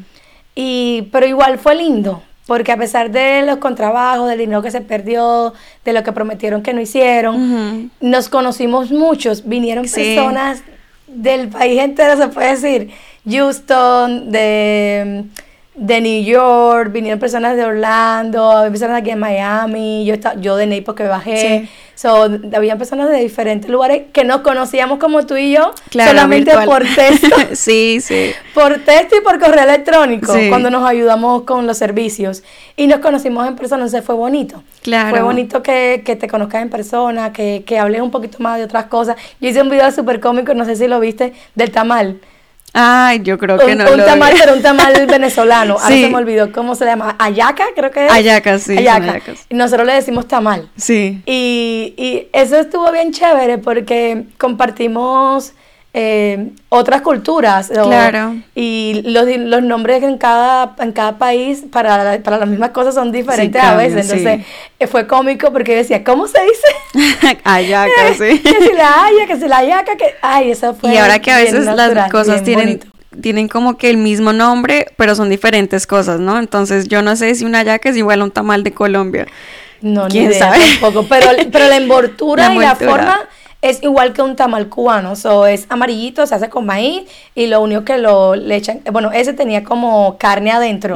[0.55, 4.81] Y, pero igual fue lindo, porque a pesar de los contrabajos, del dinero que se
[4.81, 5.53] perdió,
[5.85, 10.63] de lo que prometieron que no hicieron, nos conocimos muchos, vinieron personas
[11.07, 12.89] del país entero, se puede decir,
[13.25, 15.25] Houston, de
[15.75, 20.55] de New York, vinieron personas de Orlando, había personas aquí en Miami, yo, estaba, yo
[20.55, 21.69] de Naples que bajé.
[22.01, 26.83] So, había personas de diferentes lugares que nos conocíamos como tú y yo, solamente por
[26.83, 27.35] texto.
[27.53, 28.31] sí, sí.
[28.55, 32.41] Por texto y por correo electrónico, cuando nos ayudamos con los servicios.
[32.75, 34.63] Y nos conocimos en persona, entonces fue bonito.
[34.81, 35.11] Claro.
[35.11, 38.63] Fue bonito que, que te conozcas en persona, que, que hables un poquito más de
[38.63, 39.15] otras cosas.
[39.39, 42.19] Yo hice un video súper cómico, no sé si lo viste, del tamal.
[42.73, 43.91] Ay, yo creo que no.
[43.91, 45.73] Un tamal, pero un tamal venezolano.
[45.73, 47.15] Ahora se me olvidó cómo se llama.
[47.19, 48.11] Ayaca, creo que es.
[48.11, 48.77] Ayaca, sí.
[48.77, 49.19] Ayaca.
[49.49, 50.69] Y nosotros le decimos tamal.
[50.77, 51.21] Sí.
[51.25, 55.53] Y, y eso estuvo bien chévere porque compartimos
[55.93, 57.69] eh, otras culturas.
[57.69, 58.35] Claro.
[58.55, 63.11] Y los, los, nombres en cada, en cada país para, para las mismas cosas son
[63.11, 64.09] diferentes a veces.
[64.09, 64.45] Entonces
[64.89, 67.37] fue cómico porque decía, ¿cómo se dice?
[67.43, 68.39] ayaca, sí.
[68.39, 70.15] que si la haya, que si la ayaca, que...
[70.21, 70.93] Ay, eso fue...
[70.93, 72.79] Y ahora que a veces las cosas tienen...
[73.21, 76.39] Tienen como que el mismo nombre, pero son diferentes cosas, ¿no?
[76.39, 79.27] Entonces yo no sé si una ayaca es igual a un tamal de Colombia.
[79.81, 80.63] No, ¿Quién ni idea sabe?
[80.79, 81.07] tampoco.
[81.09, 83.19] Pero, pero la envoltura y la forma
[83.61, 87.03] es igual que un tamal cubano, so, es amarillito, se hace con maíz
[87.35, 90.95] y lo único que lo le echan, bueno, ese tenía como carne adentro.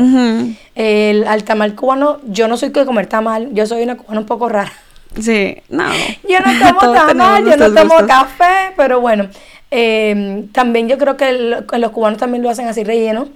[0.75, 4.25] el, al tamal cubano, yo no soy que comer tamal, yo soy una cubana un
[4.25, 4.73] poco rara.
[5.19, 5.85] Sí, no.
[6.27, 9.29] Yo no tomo tamal, yo no tomo café, pero bueno.
[9.71, 13.27] Em, también yo creo que los cubanos también lo hacen así relleno,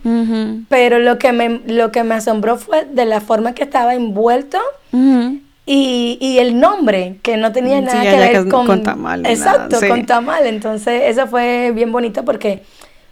[0.69, 4.59] pero lo que me lo que me asombró fue de la forma que estaba envuelto
[5.71, 8.65] Y, y el nombre, que no tenía nada que ver que con...
[8.65, 9.87] con tamal Exacto, nada, sí.
[9.87, 10.47] con tamal.
[10.47, 12.63] Entonces, eso fue bien bonito porque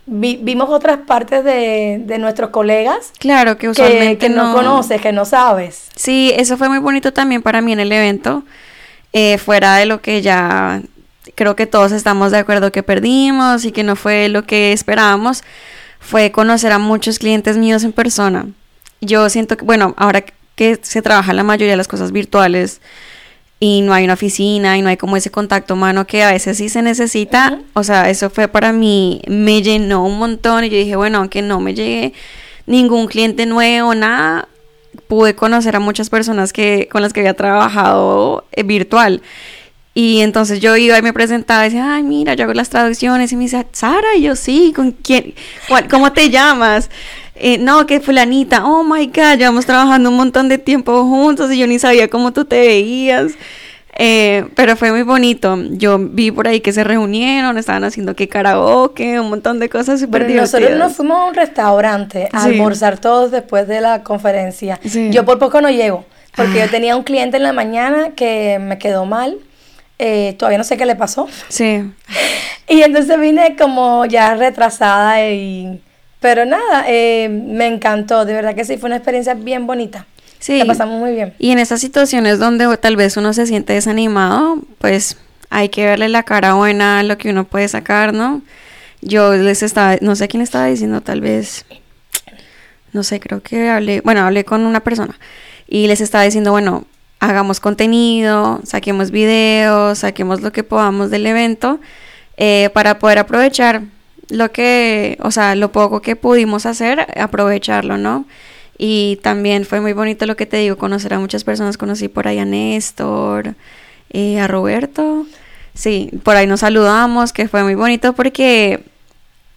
[0.08, 5.00] vi- vimos otras partes de, de nuestros colegas Claro, que que, usualmente que no, conoces,
[5.00, 5.90] que no sabes.
[5.96, 8.42] Sí, eso fue muy bonito también para mí en el evento,
[9.14, 10.82] eh, fuera de lo que ya
[11.36, 15.44] creo que todos estamos de acuerdo que perdimos y que no fue lo que esperábamos,
[16.00, 18.48] fue conocer a muchos clientes míos en persona.
[19.00, 20.24] Yo siento que, bueno, ahora
[20.58, 22.82] que se trabaja la mayoría de las cosas virtuales
[23.62, 26.58] y no hay una oficina y no hay como ese contacto humano que a veces
[26.58, 30.78] sí se necesita, o sea, eso fue para mí, me llenó un montón y yo
[30.78, 32.14] dije, bueno, aunque no me llegue
[32.66, 34.48] ningún cliente nuevo, nada,
[35.08, 39.22] pude conocer a muchas personas que con las que había trabajado eh, virtual.
[39.94, 43.32] Y entonces yo iba y me presentaba y decía, ay, mira, yo hago las traducciones.
[43.32, 45.34] Y me dice, Sara, y yo sí, ¿con quién?
[45.68, 46.92] ¿Cuál- ¿Cómo te llamas?
[47.40, 51.58] "Eh, no, que fulanita, oh my God, llevamos trabajando un montón de tiempo juntos y
[51.60, 53.32] yo ni sabía cómo tú te veías.
[54.00, 55.58] Eh, pero fue muy bonito.
[55.72, 60.00] Yo vi por ahí que se reunieron, estaban haciendo que karaoke, un montón de cosas
[60.00, 60.88] súper Pero nosotros divertidas.
[60.90, 62.50] nos fuimos a un restaurante a Sí.
[62.50, 64.80] almorzar todos después de la conferencia.
[64.88, 65.10] Sí.
[65.12, 66.66] Yo por poco no llego, porque Ah.
[66.66, 69.38] yo tenía un cliente en la mañana que me quedó mal.
[70.00, 71.28] eh, todavía no sé qué le pasó.
[71.50, 71.82] Sí,
[72.70, 75.82] Y entonces vine como ya retrasada y...
[76.20, 80.06] Pero nada, eh, me encantó, de verdad que sí, fue una experiencia bien bonita.
[80.40, 80.58] sí.
[80.58, 81.34] La pasamos muy bien.
[81.38, 85.18] Y en esas situaciones donde tal vez uno se siente desanimado, pues
[85.50, 88.42] hay que verle la cara buena a lo que uno puede sacar, ¿no?
[89.02, 91.66] Yo les estaba, no sé quién estaba diciendo, tal vez,
[92.94, 95.18] no sé, creo que hablé, bueno, hablé con una persona
[95.68, 96.86] y les estaba diciendo, bueno,
[97.20, 101.80] hagamos contenido, saquemos videos, saquemos lo que podamos del evento
[102.38, 103.84] eh, para poder aprovechar
[104.30, 108.26] lo que, o sea, lo poco que pudimos hacer, aprovecharlo, ¿no?
[108.78, 112.28] Y también fue muy bonito lo que te digo, conocer a muchas personas, conocí por
[112.28, 113.56] ahí a Néstor,
[114.12, 115.26] eh, a Roberto,
[115.74, 118.84] sí, por ahí nos saludamos, que fue muy bonito porque,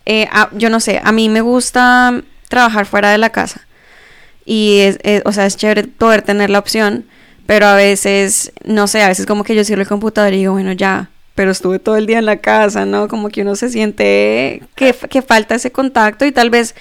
[0.07, 3.67] eh, yo no sé, a mí me gusta trabajar fuera de la casa.
[4.45, 7.05] Y es, es- o sea, es chévere poder tener la opción,
[7.47, 10.53] pero a veces, no sé, a veces como que yo cierro el computador y digo,
[10.53, 11.11] bueno, ya,
[11.41, 13.09] pero estuve todo el día en la casa, ¿no?
[13.09, 16.75] Como que uno se siente que, que falta ese contacto y tal vez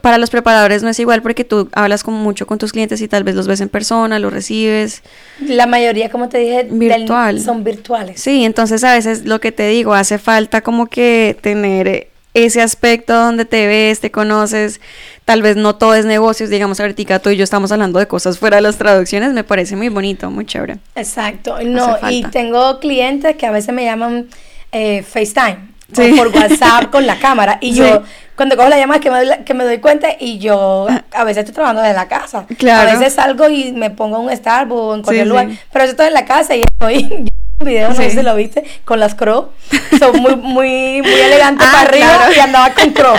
[0.00, 3.08] para los preparadores no es igual porque tú hablas con mucho con tus clientes y
[3.08, 5.02] tal vez los ves en persona, los recibes.
[5.46, 7.38] La mayoría, como te dije, del- Virtual.
[7.42, 8.18] son virtuales.
[8.22, 12.60] Sí, entonces a veces lo que te digo, hace falta como que tener eh, ese
[12.60, 14.80] aspecto donde te ves, te conoces,
[15.24, 18.38] tal vez no todo es negocios, digamos ahorita tú y yo estamos hablando de cosas
[18.38, 20.78] fuera de las traducciones, me parece muy bonito, muy chévere.
[20.96, 21.56] Exacto.
[21.64, 24.26] No, y tengo clientes que a veces me llaman
[24.72, 26.14] eh, FaceTime Sí.
[26.16, 27.58] por WhatsApp con la cámara.
[27.60, 27.78] Y Sí.
[27.78, 28.02] yo,
[28.34, 31.42] cuando cojo la llamada, que me, doy que me doy cuenta y yo a veces
[31.42, 32.46] estoy trabajando desde la casa.
[32.58, 32.90] Claro.
[32.90, 35.48] A veces salgo y me pongo un Starbucks en cualquier Sí, lugar.
[35.72, 37.26] Pero yo estoy en la casa y estoy.
[37.60, 39.50] Un video, no sé si lo viste, con las crow.
[39.98, 42.32] Son muy, muy, muy elegantes Ah, para arriba claro.
[42.36, 43.14] y andaba con crow.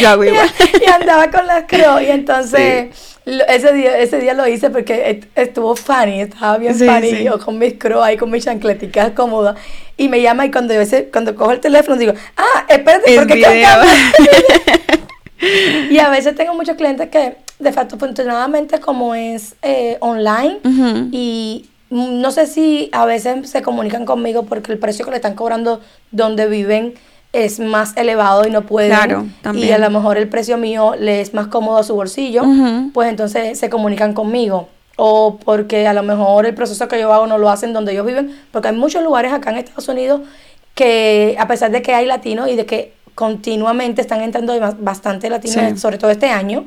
[0.00, 0.50] Yo hago igual.
[0.84, 3.16] y andaba con las crow y entonces
[3.48, 7.38] ese día ese día lo hice porque est- estuvo funny estaba bien Sí, funny yo
[7.38, 9.56] con mis crow ahí con mis chancleticas cómodas
[9.98, 13.18] y me llama y cuando yo ese- cuando cojo el teléfono digo ah espérate Es
[13.18, 13.80] porque video.
[15.90, 20.58] y a veces tengo muchos clientes que de facto afortunadamente como es eh, online
[21.12, 25.34] y no sé si a veces se comunican conmigo porque el precio que le están
[25.34, 25.80] cobrando
[26.10, 26.94] donde viven
[27.32, 28.90] es más elevado y no pueden.
[28.90, 29.74] Claro, Y también.
[29.74, 32.42] a lo mejor el precio mío le es más cómodo a su bolsillo,
[32.94, 34.68] pues entonces se comunican conmigo.
[34.96, 38.04] O porque a lo mejor el proceso que yo hago no lo hacen donde ellos
[38.06, 40.22] viven, porque hay muchos lugares acá en Estados Unidos
[40.74, 45.28] que a pesar de que hay latinos y de que continuamente están entrando bas- bastante
[45.30, 45.78] latinos, Sí.
[45.78, 46.64] sobre todo este año,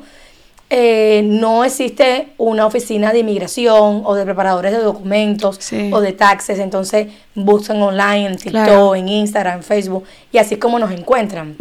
[0.74, 5.90] eh, no existe una oficina de inmigración o de preparadores de documentos Sí.
[5.92, 8.94] o de taxes, entonces buscan online en TikTok, Claro.
[8.94, 11.56] en Instagram, en Facebook y así es como nos encuentran.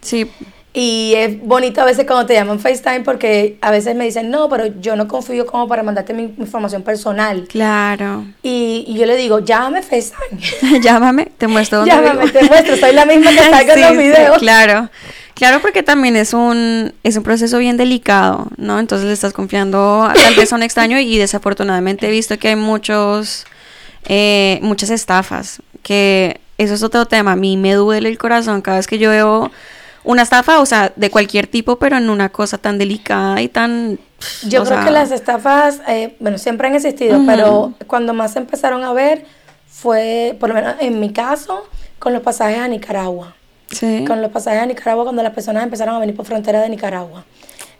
[0.00, 0.28] Sí,
[0.72, 4.48] Y es bonito a veces cuando te llaman FaceTime porque a veces me dicen, no,
[4.48, 7.48] pero yo no confío como para mandarte mi, mi información personal.
[7.48, 8.24] claro.
[8.44, 10.80] Y, y yo le digo, llámame FaceTime.
[10.80, 12.32] Llámame, te muestro dónde Llámame, vivo.
[12.38, 14.38] te muestro, soy la misma que salgo en los Sí, sí, videos.
[14.38, 14.88] claro.
[15.34, 18.78] Claro, porque también es un, es un proceso bien delicado, ¿no?
[18.78, 22.48] Entonces le estás confiando a- tal vez a un extraño y desafortunadamente he visto que
[22.48, 23.44] hay muchos,
[24.04, 27.32] eh, muchas estafas, que eso es otro tema.
[27.32, 29.50] A mí me duele el corazón cada vez que yo veo
[30.04, 33.98] una estafa, o sea, de cualquier tipo, pero en una cosa tan delicada y tan...
[34.42, 38.84] Yo creo sea, que las estafas, eh, bueno, siempre han existido, pero cuando más empezaron
[38.84, 39.24] a ver
[39.66, 41.66] fue, por lo menos en mi caso,
[41.98, 43.34] con los pasajes a Nicaragua.
[43.70, 44.04] Sí.
[44.06, 47.24] Con los pasajes a Nicaragua, cuando las personas empezaron a venir por frontera de Nicaragua.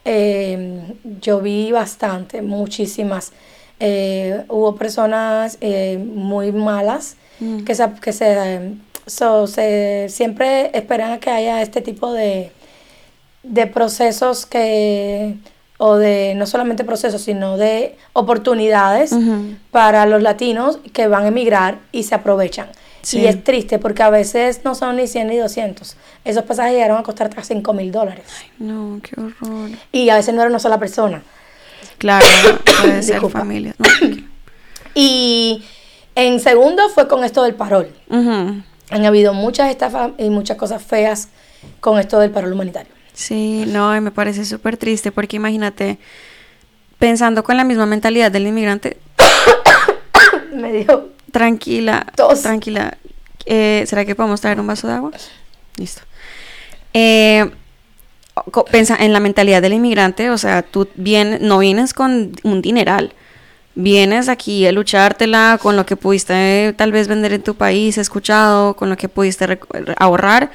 [0.05, 0.81] Eh,
[1.21, 3.33] yo vi bastante, muchísimas.
[3.81, 7.17] eh, hubo personas eh, muy malas
[7.65, 8.75] que se, que se,
[9.11, 12.53] so, se siempre esperan a que haya este tipo de,
[13.43, 15.37] de procesos que
[15.83, 19.15] o de no solamente procesos, sino de oportunidades
[19.71, 22.69] para los latinos que van a emigrar y se aprovechan.
[23.13, 25.97] Y es triste porque a veces no son ni 100 ni 200.
[26.27, 28.27] Esos pasajes llegaron a costar hasta 5 mil dólares.
[28.59, 29.71] No, qué horror.
[29.91, 31.23] Y a veces no era una sola persona.
[31.97, 32.27] Claro,
[32.83, 33.75] puede ser familia.
[34.95, 35.65] y
[36.15, 37.89] en segundo fue con esto del parol.
[38.91, 41.29] Han habido muchas estafas y muchas cosas feas
[41.81, 42.93] con esto del parol humanitario.
[43.13, 45.99] Sí, no, me parece súper triste porque imagínate,
[46.99, 48.97] pensando con la misma mentalidad del inmigrante.
[50.55, 51.09] me dijo.
[51.31, 52.07] Tranquila,
[52.43, 52.99] tranquila.
[53.47, 55.13] Eh, ¿Será que podemos traer un vaso de agua?
[55.77, 56.03] Listo.
[56.93, 57.51] Eh,
[58.71, 63.13] pensa en la mentalidad del inmigrante, o sea, tú bien, no vienes con un dineral,
[63.83, 68.75] vienes aquí a luchártela con lo que pudiste tal vez vender en tu país, escuchado,
[68.75, 69.59] con lo que pudiste
[69.99, 70.51] ahorrar,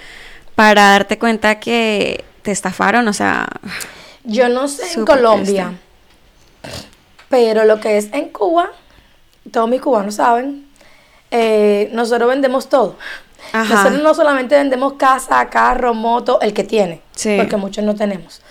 [0.55, 3.47] para darte cuenta que te estafaron, o sea...
[4.23, 5.73] Yo no sé en Colombia,
[7.29, 8.71] pero lo que es en Cuba,
[9.51, 10.65] todos mis cubanos saben,
[11.31, 12.97] eh, nosotros vendemos todo.
[13.53, 17.01] Nosotros no solamente vendemos casa, carro, moto, el que tiene,
[17.37, 18.41] porque muchos no tenemos.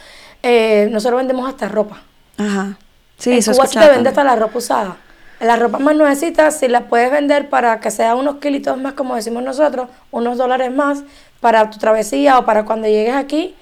[0.43, 2.03] Eh, nosotros vendemos hasta ropa.
[2.39, 2.79] Ajá.
[3.19, 4.97] Sí, en Cuba se te vende hasta la ropa usada.
[5.41, 9.15] La ropa más nuevecita, si la puedes vender para que sea unos kilitos más, como
[9.15, 11.03] decimos nosotros, unos dólares más
[11.41, 13.55] para tu travesía o para cuando llegues aquí,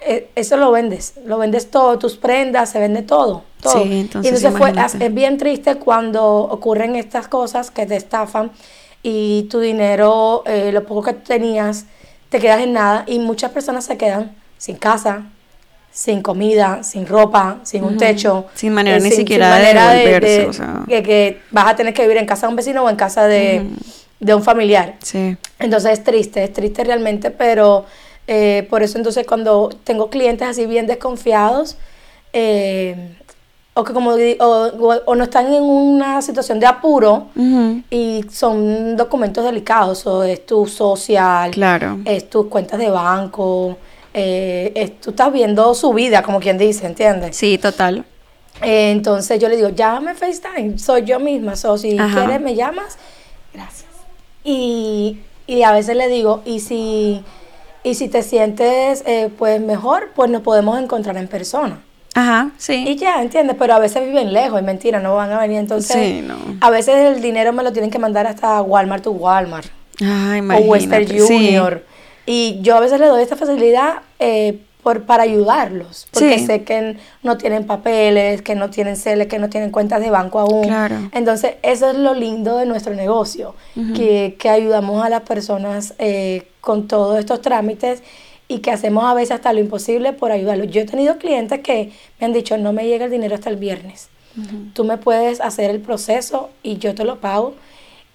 [0.00, 3.44] eh, eso lo vendes, lo vendes todo, tus prendas, se vende todo.
[3.62, 3.84] todo.
[3.84, 8.50] Sí, entonces, y entonces fue, es bien triste cuando ocurren estas cosas que te estafan
[9.02, 11.86] y tu dinero, eh, lo poco que tenías,
[12.28, 15.26] te quedas en nada y muchas personas se quedan sin casa,
[15.96, 18.44] sin comida, sin ropa, sin un techo.
[18.52, 20.46] Sin manera eh, ni siquiera de devolverse.
[20.46, 20.84] o sea.
[20.86, 23.64] que, vas a tener que vivir en casa de un vecino o en casa de,
[24.20, 24.96] de un familiar.
[25.02, 25.38] Sí.
[25.58, 27.86] Entonces es triste, es triste realmente, pero
[28.26, 31.78] eh, por eso entonces cuando tengo clientes así bien desconfiados,
[32.34, 33.16] eh,
[33.72, 37.28] o que como o, no están en una situación de apuro
[37.88, 42.00] y son documentos delicados, o es tu social, claro.
[42.04, 43.78] es tus cuentas de banco,
[44.18, 47.36] eh, tú estás viendo su vida, como quien dice, ¿entiendes?
[47.36, 48.04] Sí, total.
[48.62, 52.96] entonces yo le digo, llámame FaceTime, soy yo misma, so, si quieres me llamas,
[53.52, 53.90] gracias.
[54.44, 57.22] Y, y a veces le digo, y si
[57.86, 61.78] y si te sientes eh, pues mejor, pues nos podemos encontrar en persona.
[62.14, 62.84] Ajá, sí.
[62.88, 63.54] Y ya, ¿entiendes?
[63.56, 65.58] Pero a veces viven lejos, y mentira, no van a venir.
[65.58, 66.36] Entonces, sí, no.
[66.60, 69.68] a veces el dinero me lo tienen que mandar hasta Walmart to Walmart.
[70.00, 71.84] Ay, o Western Junior.
[72.26, 76.06] Y yo a veces le doy esta facilidad eh, por, para ayudarlos.
[76.12, 80.10] Porque sé que no tienen papeles, que no tienen CELES, que no tienen cuentas de
[80.10, 80.66] banco aún.
[80.66, 80.96] Claro.
[81.12, 83.54] Entonces, eso es lo lindo de nuestro negocio,
[83.94, 88.02] que, que, ayudamos a las personas eh, con todos estos trámites
[88.48, 90.68] y que hacemos a veces hasta lo imposible por ayudarlos.
[90.70, 93.56] Yo he tenido clientes que me han dicho, no me llega el dinero hasta el
[93.56, 94.08] viernes.
[94.74, 97.54] Tú me puedes hacer el proceso y yo te lo pago.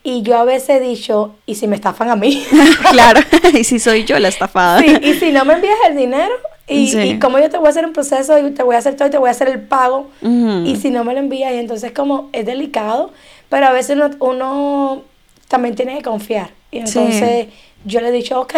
[0.03, 2.43] Y yo a veces he dicho, ¿y si me estafan a mí?
[2.91, 3.21] claro,
[3.53, 4.79] y si soy yo la estafada.
[4.79, 6.33] Sí, y si no me envías el dinero,
[6.67, 8.95] y, y, como yo te voy a hacer un proceso y te voy a hacer
[8.95, 11.57] todo y te voy a hacer el pago, y si no me lo envías, y
[11.57, 13.11] entonces como es delicado,
[13.49, 15.03] pero a veces uno, uno
[15.47, 16.51] también tiene que confiar.
[16.71, 17.47] Y entonces
[17.83, 18.53] yo le he dicho, ok.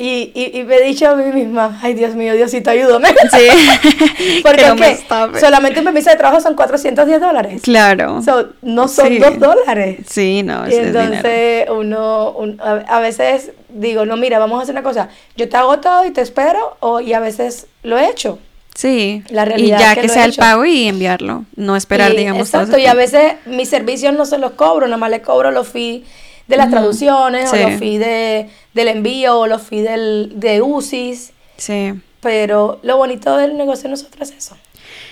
[0.00, 3.08] Y, y, me he dicho a mí misma, ay Dios mío, Diosito, ayúdame.
[3.08, 4.42] Sí.
[4.44, 7.62] Porque no solamente un permiso de trabajo son 410 dólares.
[7.62, 8.20] Claro.
[8.62, 9.98] no son 2 dólares.
[10.08, 15.08] Sí, no, y entonces uno, a, veces digo, no, mira, vamos a hacer una cosa.
[15.36, 18.38] Yo te hago todo y te espero, o, y a veces lo he hecho.
[18.74, 19.24] Sí.
[19.30, 22.42] La realidad y ya que, sea el pago y enviarlo, no esperar, digamos.
[22.42, 25.66] Exacto, y a veces mis servicios no se los cobro, nada más le cobro los
[25.66, 26.02] fees
[26.48, 31.32] de las traducciones, o los fees de, del envío, o los fees del, de UCIs.
[31.56, 31.92] Sí.
[32.20, 34.56] Pero lo bonito del negocio de nosotros es eso.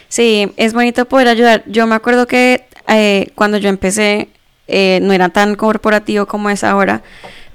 [0.09, 1.63] Sí, es bonito poder ayudar.
[1.67, 4.29] Yo me acuerdo que eh, cuando yo empecé,
[4.67, 7.03] eh, no era tan corporativo como es ahora,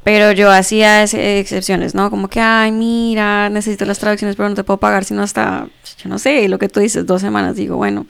[0.04, 2.10] pero yo hacía excepciones, ¿no?
[2.10, 5.68] Como que, ay, mira, necesito las traducciones, pero no te puedo pagar sino hasta,
[5.98, 7.56] yo no sé, lo que tú dices, dos semanas.
[7.56, 8.06] Digo, bueno,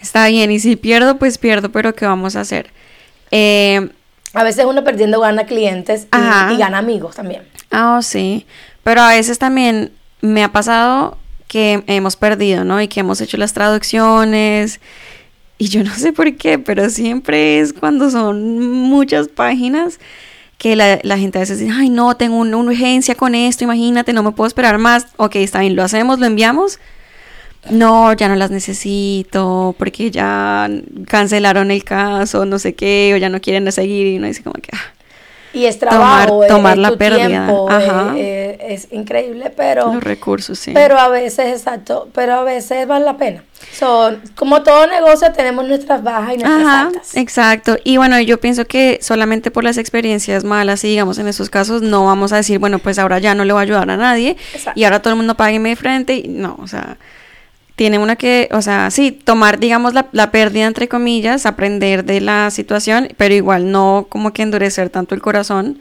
[0.00, 2.70] está bien, y si pierdo, pues pierdo, pero ¿qué vamos a hacer?
[3.30, 3.88] Eh,
[4.32, 7.42] a veces uno perdiendo gana clientes y, gana amigos también.
[7.70, 8.46] Ah, sí.
[8.82, 11.18] Pero a veces también me ha pasado
[11.48, 12.80] que hemos perdido, ¿no?
[12.80, 14.80] Y que hemos hecho las traducciones.
[15.58, 19.98] Y yo no sé por qué, pero siempre es cuando son muchas páginas
[20.58, 24.12] que la, la gente a veces dice, ay, no, tengo una urgencia con esto, imagínate,
[24.12, 25.06] no me puedo esperar más.
[25.16, 26.78] Ok, está bien, lo hacemos, lo enviamos.
[27.68, 30.70] No, ya no las necesito porque ya
[31.06, 34.54] cancelaron el caso, no sé qué, o ya no quieren seguir y uno dice como
[34.54, 34.70] que...
[34.72, 34.94] Ah,
[35.52, 37.48] y es trabajo, tomar, la pérdida.
[37.68, 38.14] Ajá.
[38.16, 39.92] es increíble, pero...
[39.92, 40.70] Los recursos, sí.
[40.72, 43.42] Pero a veces, exacto, pero a veces vale la pena.
[43.72, 47.16] Son, como todo negocio tenemos nuestras bajas y nuestras Ajá, altas.
[47.16, 47.76] Exacto.
[47.82, 51.82] Y bueno, yo pienso que solamente por las experiencias malas, y digamos en esos casos,
[51.82, 54.36] no vamos a decir, bueno, pues ahora ya no le voy a ayudar a nadie
[54.74, 56.14] y ahora todo el mundo págueme de frente.
[56.14, 56.96] Y no, o sea,
[57.80, 62.20] tiene una que, o sea, sí, tomar, digamos, la, la, pérdida, entre comillas, aprender de
[62.20, 65.78] la situación, pero igual no como que endurecer tanto el corazón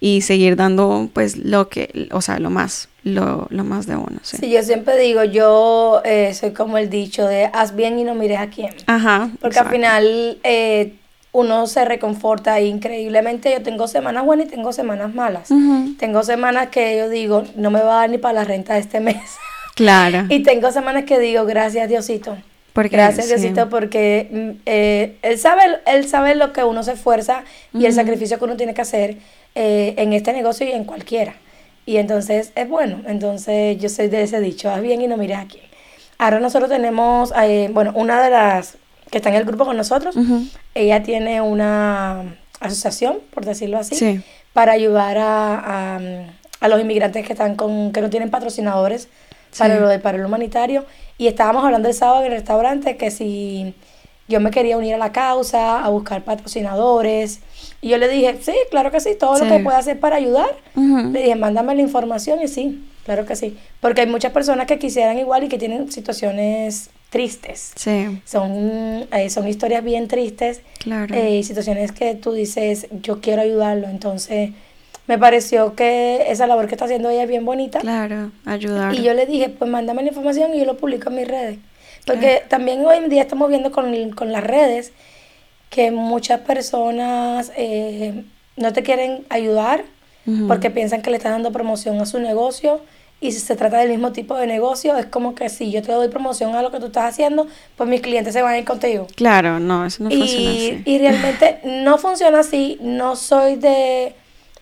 [0.00, 4.18] y seguir dando, pues, lo que, o sea, lo más, lo, lo más de uno.
[4.22, 4.38] Sí.
[4.38, 8.16] sí yo siempre digo, yo eh, soy como el dicho de, haz bien y no
[8.16, 8.74] mires a quién.
[8.88, 9.30] Ajá.
[9.40, 10.38] Porque al final...
[10.42, 10.94] Eh,
[11.32, 13.52] uno se reconforta increíblemente.
[13.52, 15.50] Yo tengo semanas buenas y tengo semanas malas.
[15.98, 18.80] Tengo semanas que yo digo, no me va a dar ni para la renta de
[18.80, 19.20] este mes.
[19.76, 20.24] Claro.
[20.30, 22.36] y tengo semanas que digo, gracias Diosito.
[22.72, 27.44] Porque, gracias Diosito porque mm, eh, él, sabe, él sabe lo que uno se esfuerza
[27.74, 29.18] y el sacrificio que uno tiene que hacer
[29.54, 31.34] eh, en este negocio y en cualquiera.
[31.84, 33.02] Y entonces es bueno.
[33.06, 35.60] Entonces yo soy de ese dicho, haz bien y no mires aquí.
[36.16, 38.78] Ahora nosotros tenemos, eh, bueno, una de las
[39.10, 40.16] que está en el grupo con nosotros,
[40.74, 44.22] ella tiene una asociación, por decirlo así,
[44.54, 46.00] para ayudar a, a,
[46.60, 49.08] a, los inmigrantes que están con, que no tienen patrocinadores
[49.56, 50.84] para lo de para el humanitario.
[51.18, 53.74] Y estábamos hablando el sábado en el restaurante que si
[54.28, 57.40] yo me quería unir a la causa, a buscar patrocinadores.
[57.80, 60.54] Y yo le dije, sí, claro que sí, todo lo que pueda hacer para ayudar.
[60.74, 63.56] Le dije, mándame la información y sí, claro que sí.
[63.80, 67.72] Porque hay muchas personas que quisieran igual y que tienen situaciones tristes.
[67.76, 68.20] Sí.
[68.24, 70.62] Son, eh, son historias bien tristes.
[70.80, 71.14] Claro.
[71.14, 73.88] Eh, situaciones que tú dices, yo quiero ayudarlo.
[73.88, 74.50] Entonces,
[75.06, 77.80] me pareció que esa labor que está haciendo ella es bien bonita.
[77.80, 78.94] Claro, ayudar.
[78.94, 81.58] Y yo le dije, pues mándame la información y yo lo publico en mis redes.
[82.04, 84.92] Porque también hoy en día estamos viendo con, con las redes
[85.70, 88.24] que muchas personas eh,
[88.56, 89.84] no te quieren ayudar
[90.48, 92.80] porque piensan que le estás dando promoción a su negocio
[93.20, 95.92] y si se trata del mismo tipo de negocio, es como que si yo te
[95.92, 97.46] doy promoción a lo que tú estás haciendo,
[97.76, 99.06] pues mis clientes se van a ir contigo.
[99.14, 100.82] Claro, no, eso no funciona así.
[100.84, 104.14] Y realmente no funciona así, no soy de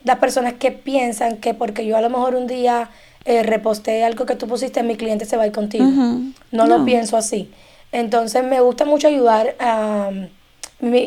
[0.04, 2.90] las personas que piensan que porque yo a lo mejor un día
[3.24, 5.84] eh, reposté algo que tú pusiste, mi cliente se va a ir contigo.
[6.52, 7.50] no, lo pienso así.
[7.90, 10.10] Entonces me gusta mucho ayudar a,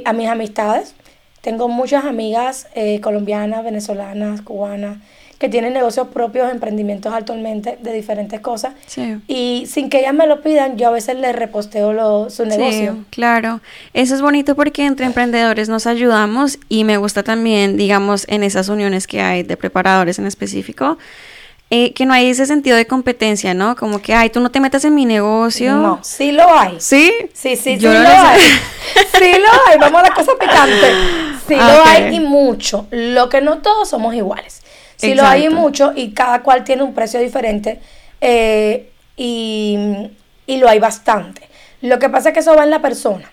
[0.06, 0.96] a mis amistades.
[1.42, 4.98] Tengo muchas amigas eh, colombianas, venezolanas, cubanas,
[5.38, 8.74] que tienen negocios propios, emprendimientos actualmente de diferentes cosas.
[9.28, 12.94] Y sin que ellas me lo pidan, yo a veces les reposteo lo, su negocio.
[12.94, 13.62] Sí, claro.
[13.94, 18.70] Eso es bonito porque entre emprendedores nos ayudamos y me gusta también, digamos, en esas
[18.70, 20.98] uniones que hay de preparadores en específico.
[21.70, 23.76] Eh, que no hay ese sentido de competencia, ¿no?
[23.76, 25.76] Como que, ay, tú no te metas en mi negocio.
[25.76, 26.78] No, sí lo hay.
[26.80, 27.14] ¿Sí?
[27.34, 28.40] Sí, sí, sí lo hay.
[29.20, 30.94] sí lo hay, vamos a la cosa picante.
[31.46, 32.88] Sí lo hay y mucho.
[32.90, 34.62] Lo que no todos somos iguales.
[34.98, 37.80] Sí lo hay mucho y cada cual tiene un precio diferente
[38.20, 39.78] eh, y,
[40.48, 41.42] lo hay bastante.
[41.82, 43.32] Lo que pasa es que eso va en la persona.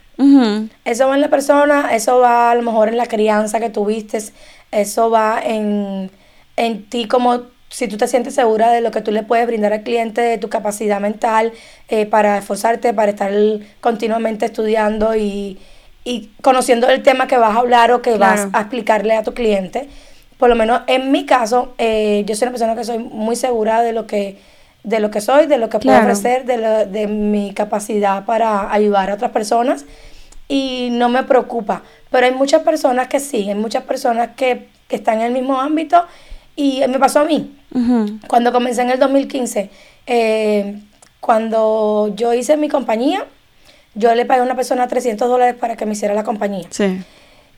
[0.84, 4.18] Eso va en la persona, eso va a lo mejor en la crianza que tuviste,
[4.70, 6.10] eso va en,
[6.56, 9.72] en ti como si tú te sientes segura de lo que tú le puedes brindar
[9.72, 11.52] al cliente, de tu capacidad mental
[11.88, 13.32] eh, para esforzarte, para estar
[13.80, 15.58] continuamente estudiando y,
[16.04, 19.34] y, conociendo el tema que vas a hablar o que vas a explicarle a tu
[19.34, 19.88] cliente
[20.38, 23.82] por lo menos en mi caso, eh, yo soy una persona que soy muy segura
[23.82, 24.38] de lo que,
[24.82, 29.10] de lo que soy, de lo que puedo ofrecer, de, de mi capacidad para ayudar
[29.10, 29.84] a otras personas
[30.48, 31.82] y no me preocupa.
[32.10, 36.04] Pero hay muchas personas que sí, hay muchas personas que, están en el mismo ámbito
[36.54, 37.52] y me pasó a mí.
[38.28, 39.68] Cuando comencé en el 2015,
[40.06, 40.78] eh,
[41.18, 43.26] cuando yo hice mi compañía,
[43.96, 46.68] yo le pagué a una persona 300 dólares para que me hiciera la compañía.
[46.70, 47.02] Sí.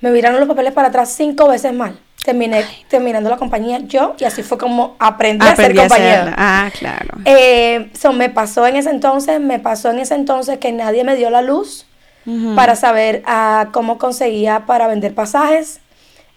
[0.00, 4.24] Me viraron los papeles para atrás cinco veces mal terminé terminando la compañía yo y
[4.24, 6.34] así fue como aprendí, a ser compañera.
[6.36, 7.18] Ah, claro.
[7.24, 11.30] Eh, me pasó en ese entonces, me pasó en ese entonces que nadie me dio
[11.30, 11.86] la luz
[12.56, 15.78] para saber ah, cómo conseguía para vender pasajes,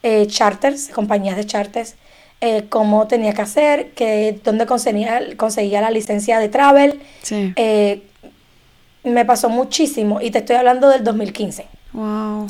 [0.03, 1.95] eh, charters, compañías de charters,
[2.41, 7.01] eh, cómo tenía que hacer, que dónde conseguía, conseguía la licencia de travel.
[7.23, 7.53] Sí.
[7.55, 8.03] Eh,
[9.03, 11.65] me pasó muchísimo y te estoy hablando del 2015.
[11.93, 12.45] Wow.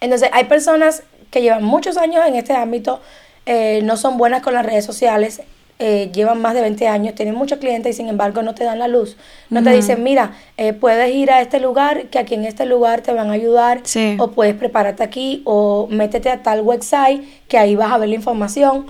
[0.00, 1.02] Entonces, hay personas
[1.34, 3.00] que llevan muchos años en este ámbito,
[3.44, 5.42] eh, no son buenas con las redes sociales,
[5.80, 8.78] eh, llevan más de 20 años, tienen muchos clientes y sin embargo no te dan
[8.78, 9.16] la luz.
[9.50, 13.00] No te dicen, mira, eh, puedes ir a este lugar, que aquí en este lugar
[13.00, 13.82] te van a ayudar,
[14.18, 18.14] o puedes prepararte aquí, o métete a tal website, que ahí vas a ver la
[18.14, 18.86] información.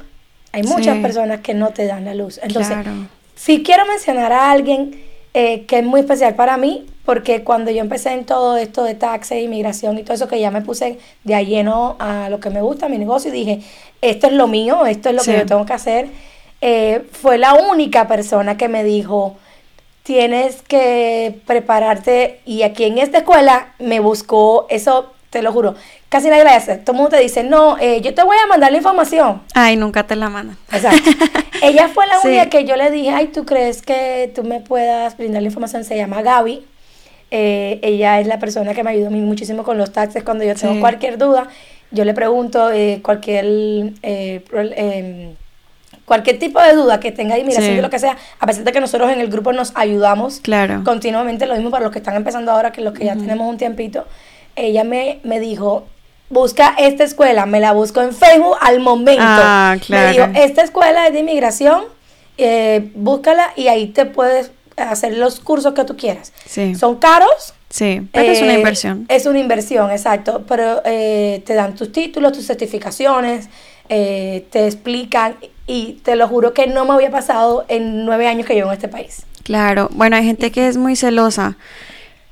[0.53, 2.39] Hay muchas personas que no te dan la luz.
[2.43, 2.77] Entonces,
[3.35, 7.81] si quiero mencionar a alguien eh, que es muy especial para mí, porque cuando yo
[7.81, 11.47] empecé en todo esto de taxes, inmigración y todo eso, que ya me puse de
[11.47, 13.61] lleno a lo que me gusta, a mi negocio, y dije,
[14.01, 16.09] esto es lo mío, esto es lo que yo tengo que hacer,
[16.61, 19.37] eh, fue la única persona que me dijo,
[20.03, 25.75] tienes que prepararte, y aquí en esta escuela me buscó, eso te lo juro,
[26.09, 26.77] casi nadie lo hace.
[26.77, 29.43] Todo el mundo te dice, no, eh, yo te voy a mandar la información.
[29.53, 30.57] Ay, nunca te la mandan.
[30.71, 31.11] Exacto.
[31.63, 35.17] Ella fue la única que yo le dije, ay, ¿tú crees que tú me puedas
[35.17, 35.85] brindar la información?
[35.85, 36.65] Se llama Gaby.
[37.37, 40.79] Eh, ella es la persona que me ayudó muchísimo con los taxes cuando yo tengo
[40.79, 41.49] cualquier duda.
[41.91, 43.45] Yo le pregunto eh, cualquier
[44.03, 45.35] em,
[46.05, 48.79] cualquier tipo de duda que tenga inmigración de lo que sea, a pesar de que
[48.79, 50.83] nosotros en el grupo nos ayudamos claro.
[50.85, 53.59] continuamente, lo mismo para los que están empezando ahora que los que ya tenemos un
[53.59, 54.07] tiempito,
[54.55, 55.89] ella me, me dijo,
[56.31, 59.25] busca esta escuela, me la busco en Facebook al momento.
[59.25, 60.07] Ah, claro.
[60.07, 61.83] Me dijo, esta escuela es de inmigración,
[62.39, 66.33] eh, búscala y ahí te puedes hacer los cursos que tú quieras.
[66.47, 66.75] Sí.
[66.75, 67.55] Son caros.
[67.69, 69.07] Sí, pero es una eh, inversión.
[69.09, 70.45] Es una inversión, exacto.
[70.47, 73.49] Pero eh, te dan tus títulos, tus certificaciones,
[73.89, 78.55] te explican y te lo juro que no me había pasado en nueve años que
[78.55, 79.25] llevo en este país.
[79.43, 81.57] Claro, bueno, hay gente que es muy celosa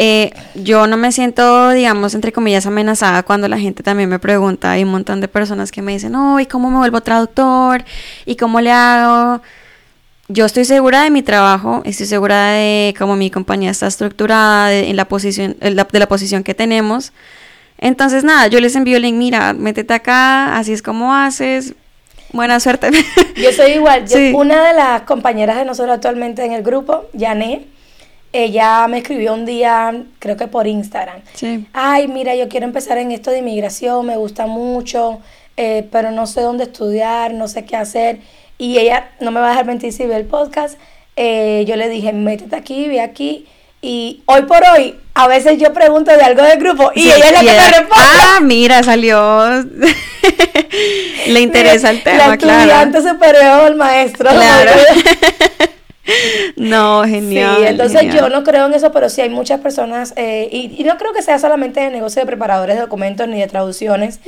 [0.05, 4.73] eh, yo no me siento, digamos, entre comillas, amenazada cuando la gente también me pregunta.
[4.73, 7.85] Hay un montón de personas que me dicen, oh, ¿y cómo me vuelvo traductor?
[8.27, 9.43] ¿Y cómo le hago?
[10.33, 14.89] Yo estoy segura de mi trabajo, estoy segura de cómo mi compañía está estructurada, de,
[14.89, 17.13] en la posición, de la posición que tenemos.
[17.77, 21.75] Entonces, nada, yo les envío el link, mira, métete acá, así es como haces,
[22.33, 22.91] buena suerte.
[23.37, 24.05] Yo soy igual,
[24.35, 27.67] una de las compañeras de nosotros actualmente en el grupo, Yané,
[28.33, 31.21] ella me escribió un día, creo que por Instagram.
[31.35, 31.67] Sí.
[31.75, 35.21] Ay, mira, yo quiero empezar en esto de inmigración, me gusta mucho,
[35.59, 38.21] eh, pero no sé dónde estudiar, no sé qué hacer.
[38.63, 40.79] Y ella no me va a dejar mentir si ve el podcast.
[41.17, 43.45] Eh, yo le dije, métete aquí, ve aquí.
[43.81, 47.33] Y hoy por hoy, a veces yo pregunto de algo del grupo y ella es
[47.33, 47.95] la que me responde.
[47.97, 49.49] Ah, mira, salió.
[51.27, 54.31] le interesa el tema, la estudiante superior, el maestro.
[54.31, 54.71] Claro.
[56.57, 57.57] No, genial.
[57.59, 60.99] Sí, entonces yo no creo en eso, pero sí hay muchas personas, eh, y, no
[60.99, 64.19] creo que sea solamente en el negocio de preparadores de documentos ni de traducciones,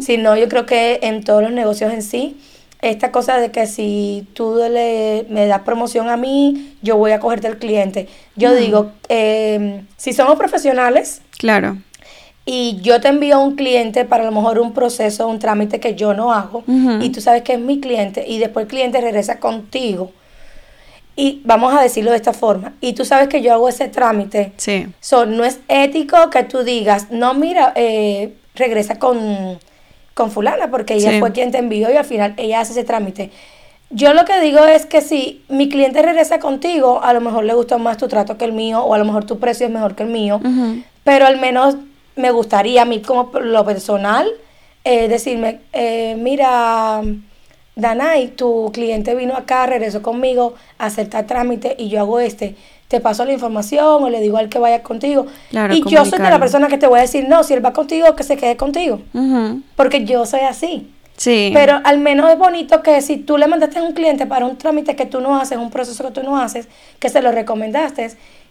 [0.00, 2.36] sino yo creo que en todos los negocios en sí,
[2.82, 7.20] esta cosa de que si tú le, me das promoción a mí, yo voy a
[7.20, 8.08] cogerte el cliente.
[8.36, 11.76] Yo digo, eh, si somos profesionales, claro.
[12.46, 15.78] Y yo te envío a un cliente para a lo mejor un proceso, un trámite
[15.78, 16.64] que yo no hago,
[17.00, 20.10] y tú sabes que es mi cliente, y después el cliente regresa contigo
[21.16, 24.52] y vamos a decirlo de esta forma, y tú sabes que yo hago ese trámite,
[24.56, 24.86] sí.
[25.28, 29.58] no es ético que tú digas, no, mira, eh, regresa con,
[30.14, 33.30] con fulana, porque ella fue quien te envió y al final ella hace ese trámite.
[33.90, 37.54] Yo lo que digo es que si mi cliente regresa contigo, a lo mejor le
[37.54, 39.96] gustó más tu trato que el mío, o a lo mejor tu precio es mejor
[39.96, 40.40] que el mío,
[41.02, 41.76] pero al menos
[42.14, 44.28] me gustaría a mí como lo personal
[44.84, 47.02] eh, decirme, eh, mira,
[47.76, 52.54] Danay, tu cliente vino acá, regresó conmigo a hacer tal trámite y yo hago este.
[52.90, 55.26] Te paso la información o le digo al que vaya contigo.
[55.70, 57.72] y yo soy de la persona que te voy a decir, no, si él va
[57.72, 59.00] contigo, que se quede contigo.
[59.76, 60.90] Porque yo soy así.
[61.16, 61.52] Sí.
[61.54, 64.58] Pero al menos es bonito que si tú le mandaste a un cliente para un
[64.58, 66.66] trámite que tú no haces, un proceso que tú no haces,
[66.98, 68.10] que se lo recomendaste,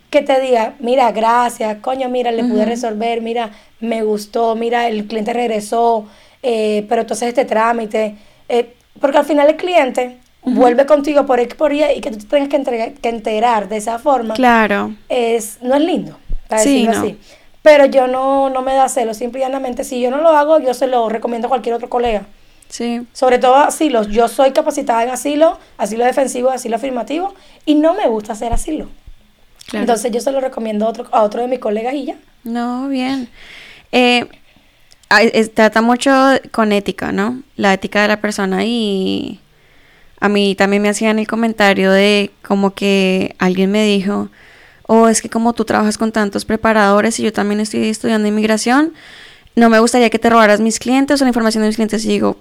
[0.10, 5.06] que te diga, mira, gracias, coño, mira, le pude resolver, mira, me gustó, mira, el
[5.06, 6.06] cliente regresó,
[6.42, 8.16] eh, pero entonces este trámite,
[8.48, 12.18] eh, porque al final el cliente vuelve contigo por X por Y y que tú
[12.20, 14.36] te tengas que, que enterar de esa forma.
[14.36, 14.94] Claro.
[15.10, 16.18] Es, no es lindo,
[16.48, 17.18] para decirlo así.
[17.62, 20.60] Pero yo no, no me da celo, simple y llanamente, si yo no lo hago,
[20.60, 22.26] yo se lo recomiendo a cualquier otro colega.
[22.70, 23.02] Sí.
[23.14, 24.08] Sobre todo asilos.
[24.08, 27.34] Yo soy capacitada en asilo, asilo defensivo, asilo afirmativo,
[27.66, 28.88] y no me gusta hacer asilo.
[29.74, 32.16] Entonces yo se lo recomiendo a otro, a otro de mis colegas y ya.
[32.44, 33.30] No, bien.
[33.92, 34.28] Eh,
[35.54, 36.12] trata mucho
[36.52, 37.42] con ética, ¿no?
[37.56, 39.40] La ética de la persona y
[40.20, 44.30] a mí también me hacían el comentario de como que alguien me dijo,
[44.88, 48.94] oh, es que como tú trabajas con tantos preparadores y yo también estoy estudiando inmigración,
[49.56, 52.04] no me gustaría que te robaras mis clientes o la información de mis clientes.
[52.06, 52.38] Y digo,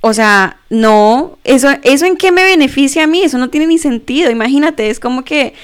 [0.00, 3.78] o sea, no, eso, eso en qué me beneficia a mí, eso no tiene ni
[3.78, 4.30] sentido.
[4.30, 5.54] Imagínate, es como que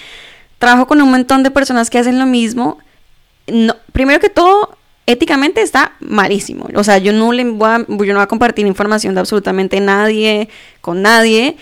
[0.59, 2.79] trabajo con un montón de personas que hacen lo mismo.
[3.47, 4.76] No, primero que todo,
[5.07, 6.69] éticamente está malísimo.
[6.75, 9.81] O sea, yo no le voy a, yo no voy a compartir información de absolutamente
[9.81, 10.49] nadie,
[10.81, 11.57] con nadie,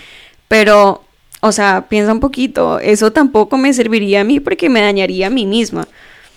[0.49, 1.03] pero,
[1.41, 5.31] o sea, piensa un poquito, eso tampoco me serviría a mí porque me dañaría a
[5.31, 5.87] mí misma.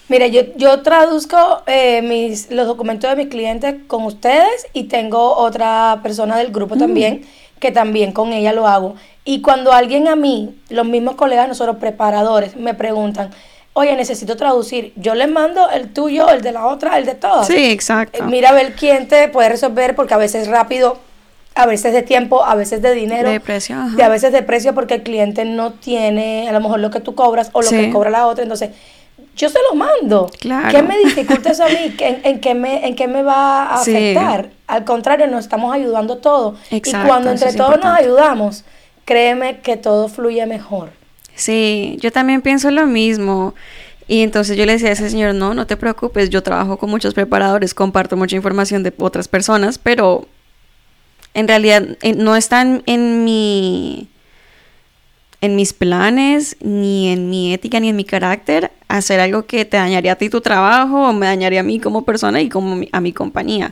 [0.10, 5.36] Mira, yo, yo traduzco eh, mis, los documentos de mis clientes con ustedes y tengo
[5.36, 6.80] otra persona del grupo mm.
[6.80, 7.22] también
[7.60, 8.96] que también con ella lo hago.
[9.26, 13.32] Y cuando alguien a mí, los mismos colegas nosotros preparadores, me preguntan,
[13.78, 17.48] oye, necesito traducir, yo les mando el tuyo, el de la otra, el de todas.
[17.48, 18.20] Sí, exacto.
[18.24, 20.98] Eh, Mira a ver quién te puede resolver, porque a veces rápido,
[21.54, 23.30] a veces de tiempo, a veces de dinero.
[23.30, 23.96] De precio, ajá.
[23.98, 27.00] Y a veces de precio porque el cliente no tiene a lo mejor lo que
[27.00, 27.78] tú cobras o lo Sí.
[27.78, 28.44] que cobra la otra.
[28.44, 28.72] Entonces,
[29.36, 30.30] yo se lo mando.
[30.40, 30.70] Claro.
[30.72, 31.96] ¿Qué me dificulta eso a mí?
[32.00, 33.92] ¿En, en qué me, ¿En qué me va a Sí.
[33.96, 34.50] afectar?
[34.68, 36.60] Al contrario, nos estamos ayudando todos.
[36.72, 38.64] Exacto, y cuando entre todos nos ayudamos,
[39.06, 40.90] créeme que todo fluye mejor.
[41.38, 43.54] Sí, yo también pienso lo mismo.
[44.08, 46.90] Y entonces yo le decía a ese señor, no, no te preocupes, yo trabajo con
[46.90, 50.28] muchos preparadores, comparto mucha información de otras personas, pero
[51.34, 54.10] en realidad eh, no están en mi
[55.40, 59.78] en mis planes, ni en mi ética, ni en mi carácter, hacer algo que te
[59.78, 62.90] dañaría a ti tu trabajo o me dañaría a mí como persona y como mi-
[62.92, 63.72] a mi compañía.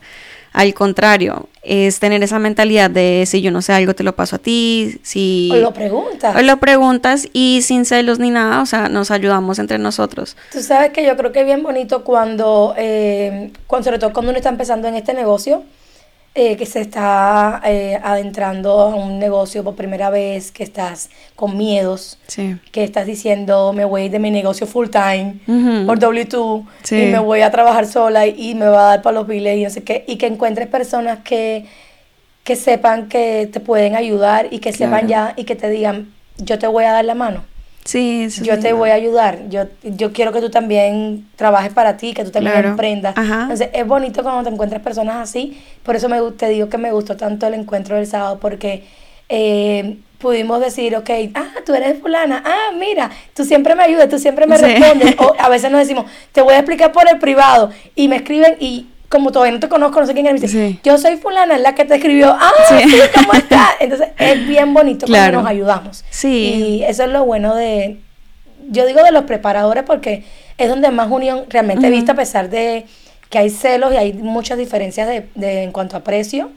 [0.56, 4.38] Al contrario, es tener esa mentalidad de si yo no sé algo, te lo paso
[4.38, 5.50] a ti, si...
[5.52, 6.34] O lo preguntas.
[6.34, 10.38] O lo preguntas y sin celos ni nada, o sea, nos ayudamos entre nosotros.
[10.54, 14.30] Tú sabes que yo creo que es bien bonito cuando, eh, cuando sobre todo cuando
[14.30, 15.64] uno está empezando en este negocio,
[16.38, 21.56] eh, que se está eh, adentrando a un negocio por primera vez, que estás con
[21.58, 22.58] miedos, Sí.
[22.74, 25.38] que estás diciendo me voy de mi negocio full time
[25.86, 26.96] por W2 Sí.
[27.04, 29.58] y me voy a trabajar sola y, y me va a dar para los biles
[29.58, 31.66] y no sé qué, y que encuentres personas que,
[32.44, 36.60] que sepan que te pueden ayudar y que sepan ya y que te digan yo
[36.60, 37.46] te voy a dar la mano
[37.86, 39.48] Sí, eso es yo te voy a ayudar.
[39.50, 42.70] Yo, yo quiero que tú también trabajes para ti, que tú también Claro.
[42.70, 43.16] emprendas.
[43.16, 43.44] Ajá.
[43.44, 45.62] Entonces, es bonito cuando te encuentras personas así.
[45.84, 48.84] Por eso me, te digo que me gustó tanto el encuentro del sábado, porque
[49.30, 54.18] eh, pudimos decir, ok, ah, tú eres fulana, ah, mira, tú siempre me ayudas, tú
[54.18, 54.66] siempre me Sí.
[54.66, 55.16] respondes.
[55.20, 57.70] O a veces nos decimos, te voy a explicar por el privado.
[57.96, 60.68] Y me escriben y como todavía no te conozco, no sé quién eres, me dice,
[60.70, 60.80] Sí.
[60.84, 62.90] yo soy fulana, es la que te escribió, ah, Sí.
[62.90, 63.70] sí, ¿cómo estás?
[63.80, 65.34] Entonces, es bien bonito Claro.
[65.34, 66.06] cuando nos ayudamos.
[66.10, 66.80] Sí.
[66.80, 67.98] Y eso es lo bueno de,
[68.70, 70.24] yo digo de los preparadores porque
[70.58, 72.86] es donde más unión realmente he visto, a pesar de
[73.30, 76.52] que hay celos y hay muchas diferencias de, de- en cuanto a precio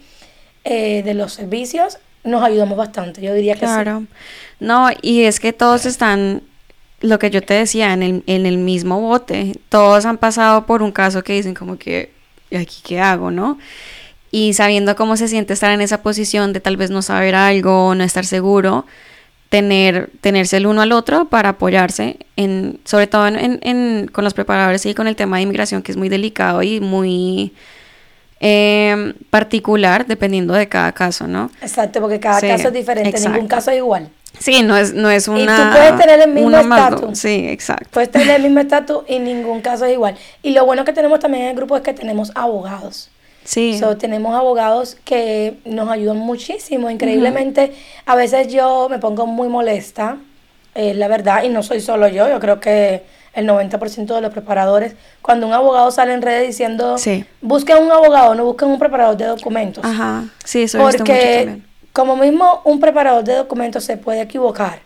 [0.64, 3.22] eh, de los servicios, nos ayudamos bastante.
[3.22, 4.04] Yo diría que Claro.
[4.60, 6.42] No, y es que todos están,
[7.00, 9.52] lo que yo te decía, en el, en el mismo bote.
[9.68, 12.12] Todos han pasado por un caso que dicen como que,
[12.50, 13.58] ¿y aquí qué hago, no?
[14.30, 17.94] Y sabiendo cómo se siente estar en esa posición de tal vez no saber algo,
[17.94, 18.86] no estar seguro,
[19.48, 24.24] tener, tenerse el uno al otro para apoyarse, en, sobre todo en, en- en- con
[24.24, 27.52] los preparadores y con el tema de inmigración, que es muy delicado y muy
[28.40, 31.50] eh, particular dependiendo de cada caso, ¿no?
[31.60, 34.10] Exacto, porque cada Sí, caso es diferente, ningún caso es igual.
[34.38, 35.56] Sí, no es, no es Y una.
[35.72, 37.18] tú puedes tener el mismo estatus.
[37.18, 37.88] Sí, exacto.
[37.92, 40.16] Puedes tener el mismo estatus y ningún caso es igual.
[40.42, 43.10] Y lo bueno que tenemos también en el grupo es que tenemos abogados.
[43.44, 43.78] Sí.
[43.78, 47.72] So, tenemos abogados que nos ayudan muchísimo, increíblemente.
[48.04, 50.18] A veces yo me pongo muy molesta,
[50.74, 54.32] eh, la verdad, y no soy solo yo, yo creo que el 90% de los
[54.32, 57.24] preparadores, cuando un abogado sale en redes diciendo, Sí.
[57.40, 59.84] busquen un abogado, no busquen un preparador de documentos.
[59.84, 60.24] Ajá.
[60.44, 61.60] Sí, eso mucho Porque.
[61.92, 64.80] Como mismo un preparador de documentos se puede equivocar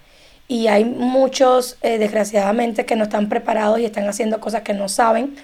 [0.48, 4.88] y hay muchos, eh, desgraciadamente, que no están preparados y están haciendo cosas que no
[4.88, 5.34] saben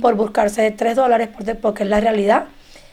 [0.00, 1.28] por buscarse tres dólares
[1.60, 2.44] porque es la realidad.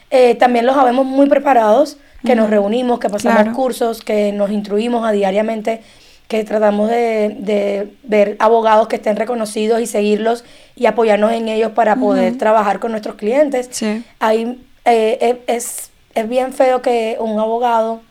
[0.09, 3.55] Eh, también los sabemos muy preparados, que nos reunimos, que pasamos Claro.
[3.55, 5.81] cursos, que nos instruimos a diariamente,
[6.27, 10.43] que tratamos de, de ver abogados que estén reconocidos y seguirlos
[10.75, 13.69] y apoyarnos en ellos para poder trabajar con nuestros clientes.
[13.71, 14.03] Sí.
[14.19, 18.01] Hay, eh, es, es bien feo que un abogado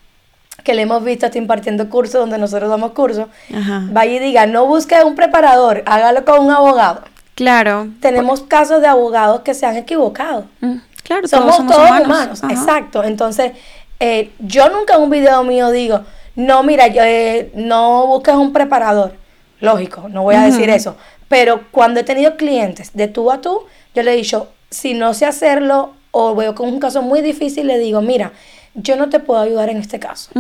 [0.63, 3.83] que le hemos visto está impartiendo cursos donde nosotros damos cursos, Ajá.
[3.91, 7.03] vaya y diga, no busque un preparador, hágalo con un abogado.
[7.35, 7.89] Claro.
[8.01, 10.45] Tenemos casos de abogados que se han equivocado.
[10.61, 12.53] Mm, Claro, Somos todos todos, somos humanos, Ajá.
[12.53, 13.03] exacto.
[13.03, 13.53] Entonces,
[13.99, 16.03] eh, yo nunca en un video mío digo,
[16.37, 19.15] no, mira, yo, eh, no busques un preparador.
[19.61, 20.97] Lógico, no voy a decir eso.
[21.29, 23.63] Pero cuando he tenido clientes de tú a tú,
[23.95, 27.23] yo le he dicho, si no sé hacerlo o veo que es un caso muy
[27.23, 28.33] difícil, le digo, mira,
[28.75, 30.31] yo no te puedo ayudar en este caso.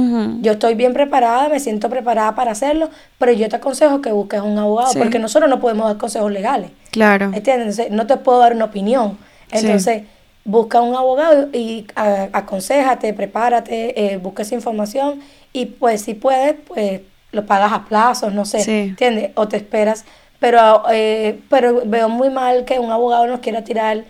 [0.40, 4.40] Yo estoy bien preparada, me siento preparada para hacerlo, pero yo te aconsejo que busques
[4.40, 4.98] un abogado, Sí.
[4.98, 6.70] porque nosotros no podemos dar consejos legales.
[6.90, 7.26] Claro.
[7.34, 7.78] ¿Entiendes?
[7.78, 9.18] Entonces, no te puedo dar una opinión.
[9.52, 9.58] Sí.
[9.66, 10.02] Entonces,
[10.44, 15.20] busca un abogado y a- aconsejate, prepárate, eh, busca esa información
[15.52, 17.00] y pues si puedes, pues
[17.32, 18.70] lo pagas a plazos, no sé, Sí.
[18.90, 19.30] ¿entiendes?
[19.34, 20.04] O te esperas.
[20.38, 24.04] Pero, eh, pero veo muy mal que un abogado nos quiera tirar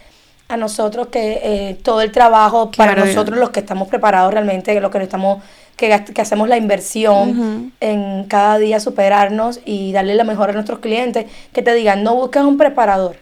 [0.51, 4.91] a nosotros que eh, todo el trabajo para nosotros los que estamos preparados realmente, lo
[4.91, 5.43] que nos estamos
[5.77, 10.81] que, que hacemos la inversión en cada día superarnos y darle la mejor a nuestros
[10.81, 13.17] clientes, que te digan, no busques un preparador.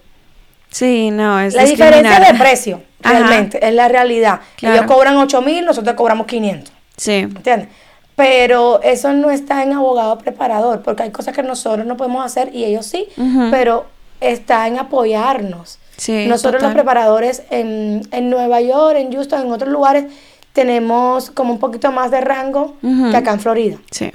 [0.70, 3.18] Sí, no, es La diferencia de precio, Ajá.
[3.18, 4.40] realmente, es la realidad.
[4.56, 4.74] Claro.
[4.74, 6.72] Ellos cobran 8 mil, nosotros cobramos 500.
[6.96, 7.12] Sí.
[7.12, 7.68] ¿Entiendes?
[8.16, 12.50] Pero eso no está en abogado preparador, porque hay cosas que nosotros no podemos hacer
[12.52, 13.06] y ellos sí,
[13.52, 13.86] pero
[14.20, 15.78] está en apoyarnos.
[15.98, 20.06] Sí, nosotros los preparadores en, en Nueva York, en Houston, en otros lugares,
[20.54, 23.76] tenemos como un poquito más de rango que acá en Florida.
[23.90, 24.10] Sí.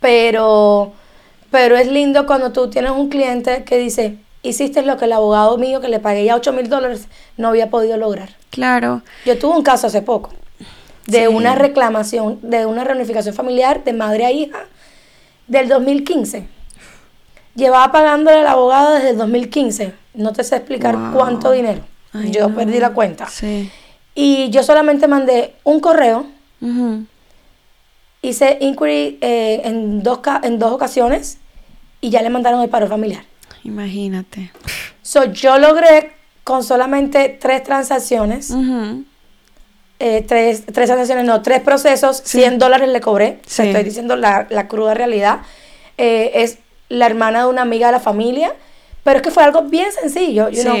[0.00, 0.92] Pero,
[1.50, 5.56] pero es lindo cuando tú tienes un cliente que dice, hiciste lo que el abogado
[5.58, 7.08] mío que le pagué ya 8 mil dólares
[7.38, 8.30] no había podido lograr.
[8.50, 9.02] Claro.
[9.24, 10.30] Yo tuve un caso hace poco
[11.06, 11.26] de Sí.
[11.26, 14.58] una reclamación, de una reunificación familiar de madre a hija
[15.48, 16.46] del 2015.
[17.54, 19.92] Llevaba pagándole al abogado desde el 2015.
[20.14, 21.12] No te sé explicar Wow.
[21.12, 21.80] cuánto dinero.
[22.12, 22.54] Ay, yo no.
[22.54, 23.28] perdí la cuenta.
[23.28, 23.70] Sí.
[24.14, 26.26] Y yo solamente mandé un correo,
[28.22, 31.38] hice inquiry eh, en, dos, en dos ocasiones
[32.00, 33.24] y ya le mandaron el paro familiar.
[33.64, 34.50] Imagínate.
[35.02, 36.12] So, yo logré
[36.44, 38.50] con solamente tres transacciones,
[39.98, 42.38] eh, tres, tres transacciones, no, tres procesos, Sí.
[42.40, 43.40] 100 dólares le cobré.
[43.42, 43.62] Te Sí.
[43.62, 45.40] estoy diciendo la, la cruda realidad.
[45.96, 46.58] Eh, es
[46.88, 48.52] la hermana de una amiga de la familia,
[49.04, 50.64] pero es que fue algo bien sencillo, you Sí.
[50.64, 50.76] know.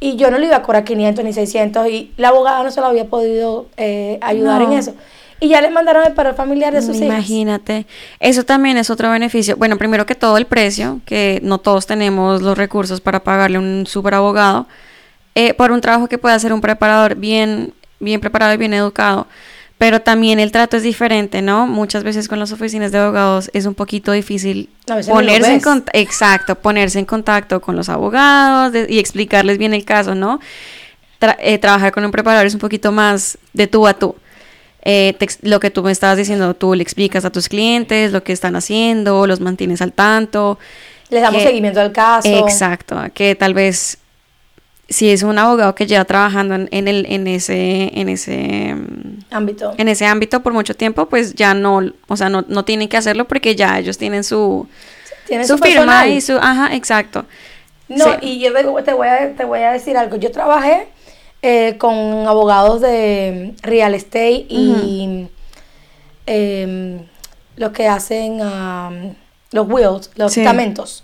[0.00, 2.80] Y yo no le iba a cobrar 500 ni 600 y la abogada no se
[2.80, 4.70] lo había podido eh, ayudar No.
[4.72, 4.94] en eso.
[5.40, 7.06] Y ya le mandaron el paro familiar de sus hijas.
[7.08, 7.86] Imagínate.
[8.20, 9.56] Eso también es otro beneficio.
[9.56, 13.86] Bueno, primero que todo el precio, que no todos tenemos los recursos para pagarle un
[13.86, 14.66] super abogado,
[15.36, 19.26] eh, por un trabajo que puede hacer un preparador bien, bien preparado y bien educado.
[19.78, 21.68] Pero también el trato es diferente, ¿no?
[21.68, 24.68] Muchas veces con las oficinas de abogados es un poquito difícil
[25.12, 29.84] ponerse en contacto, exacto, ponerse en contacto con los abogados de- y explicarles bien el
[29.84, 30.40] caso, ¿no?
[31.20, 34.16] Tra- eh, trabajar con un preparador es un poquito más de tú a tú.
[34.82, 38.32] Eh, lo que tú me estabas diciendo, tú le explicas a tus clientes lo que
[38.32, 40.58] están haciendo, los mantienes al tanto.
[41.10, 42.28] Les damos que- seguimiento al caso.
[42.28, 43.98] Exacto, que tal vez
[44.88, 49.18] si es un abogado que lleva trabajando en, en el, en ese, en ese, mm,
[49.30, 49.74] Ámbito.
[49.76, 52.96] en ese ámbito por mucho tiempo, pues ya no, o sea, no, no tienen que
[52.96, 54.66] hacerlo porque ya ellos tienen su,
[55.26, 57.26] Tiene su su firma y su, ajá, exacto.
[57.88, 58.10] No, Sí.
[58.22, 58.52] y yo
[58.84, 60.16] te, voy a, te voy a decir algo.
[60.16, 60.88] Yo trabajé
[61.42, 61.94] eh, con
[62.26, 65.28] abogados de real estate y
[66.26, 67.00] em,
[67.56, 69.14] los que hacen am,
[69.52, 70.40] los wills, los Sí.
[70.40, 71.02] testamentos.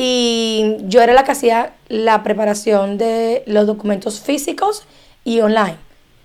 [0.00, 4.84] Y yo era la que hacía la preparación de los documentos físicos
[5.24, 5.74] y online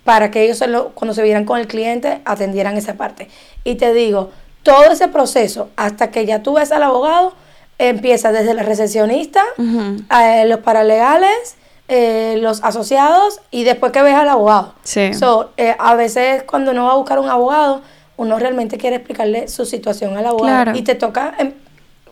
[0.04, 0.62] para que ellos
[0.94, 3.28] cuando se vieran con el cliente atendieran esa parte.
[3.64, 4.30] Y te digo,
[4.62, 7.32] todo ese proceso hasta que ya tú ves al abogado
[7.78, 11.56] empieza desde la recepcionista, eh, los paralegales,
[11.88, 14.74] eh, los asociados y después que ves al abogado.
[14.84, 15.14] Sí.
[15.14, 17.82] So, eh, a veces cuando uno va a buscar un abogado,
[18.18, 20.78] uno realmente quiere explicarle su situación al abogado Claro.
[20.78, 21.54] y te toca em,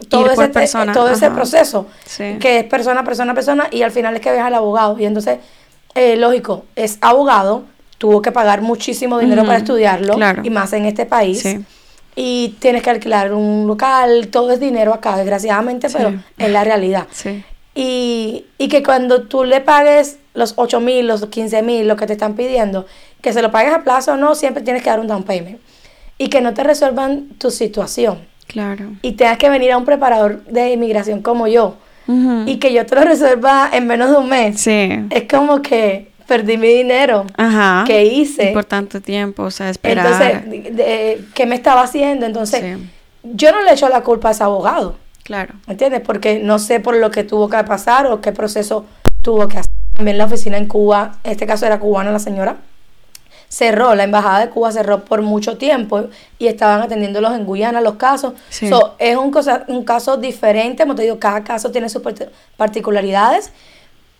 [0.08, 2.36] todo, ese, persona, todo ese proceso Sí.
[2.40, 5.38] que es persona, persona, persona y al final es que ves al abogado y entonces,
[5.94, 7.64] eh, lógico, es abogado,
[7.98, 10.42] tuvo que pagar muchísimo dinero para estudiarlo claro.
[10.44, 11.40] y más en este país.
[11.42, 11.64] Sí.
[12.14, 15.94] Y tienes que alquilar un local, todo es dinero acá, desgraciadamente, Sí.
[15.96, 17.06] pero es la realidad.
[17.74, 22.06] Y, y que cuando tú le pagues los 8 mil, los 15 mil, lo que
[22.06, 22.86] te están pidiendo,
[23.22, 25.58] que se lo pagues a plazo o no, siempre tienes que dar un down payment.
[26.18, 28.26] Y que no te resuelvan tu situación.
[28.52, 28.86] Claro.
[29.02, 31.76] Y tengas que venir a un preparador de inmigración como yo.
[32.46, 34.60] Y que yo te lo resuelva en menos de un mes.
[34.60, 34.90] Sí.
[35.08, 37.24] Es como que perdí mi dinero.
[37.36, 37.84] Ajá.
[37.86, 38.50] que hice.
[38.50, 40.06] Y por tanto tiempo, o sea, esperar.
[40.06, 42.26] Entonces, de- de- ¿qué me estaba haciendo?
[42.26, 42.90] Entonces, Sí.
[43.22, 44.96] yo no le echo la culpa a ese abogado.
[45.22, 45.54] Claro.
[45.68, 46.00] ¿Entiendes?
[46.00, 48.84] Porque no sé por lo que tuvo que pasar o qué proceso
[49.22, 49.72] tuvo que hacer.
[49.96, 52.56] También la oficina en Cuba, en este caso era cubana la señora,
[53.52, 56.04] cerró, la embajada de Cuba cerró por mucho tiempo
[56.38, 58.32] y estaban atendiéndolos en Guyana los casos.
[58.48, 58.66] Sí.
[58.66, 62.30] So, es un, cosa, un caso diferente, como te digo, cada caso tiene sus part-
[62.56, 63.52] particularidades,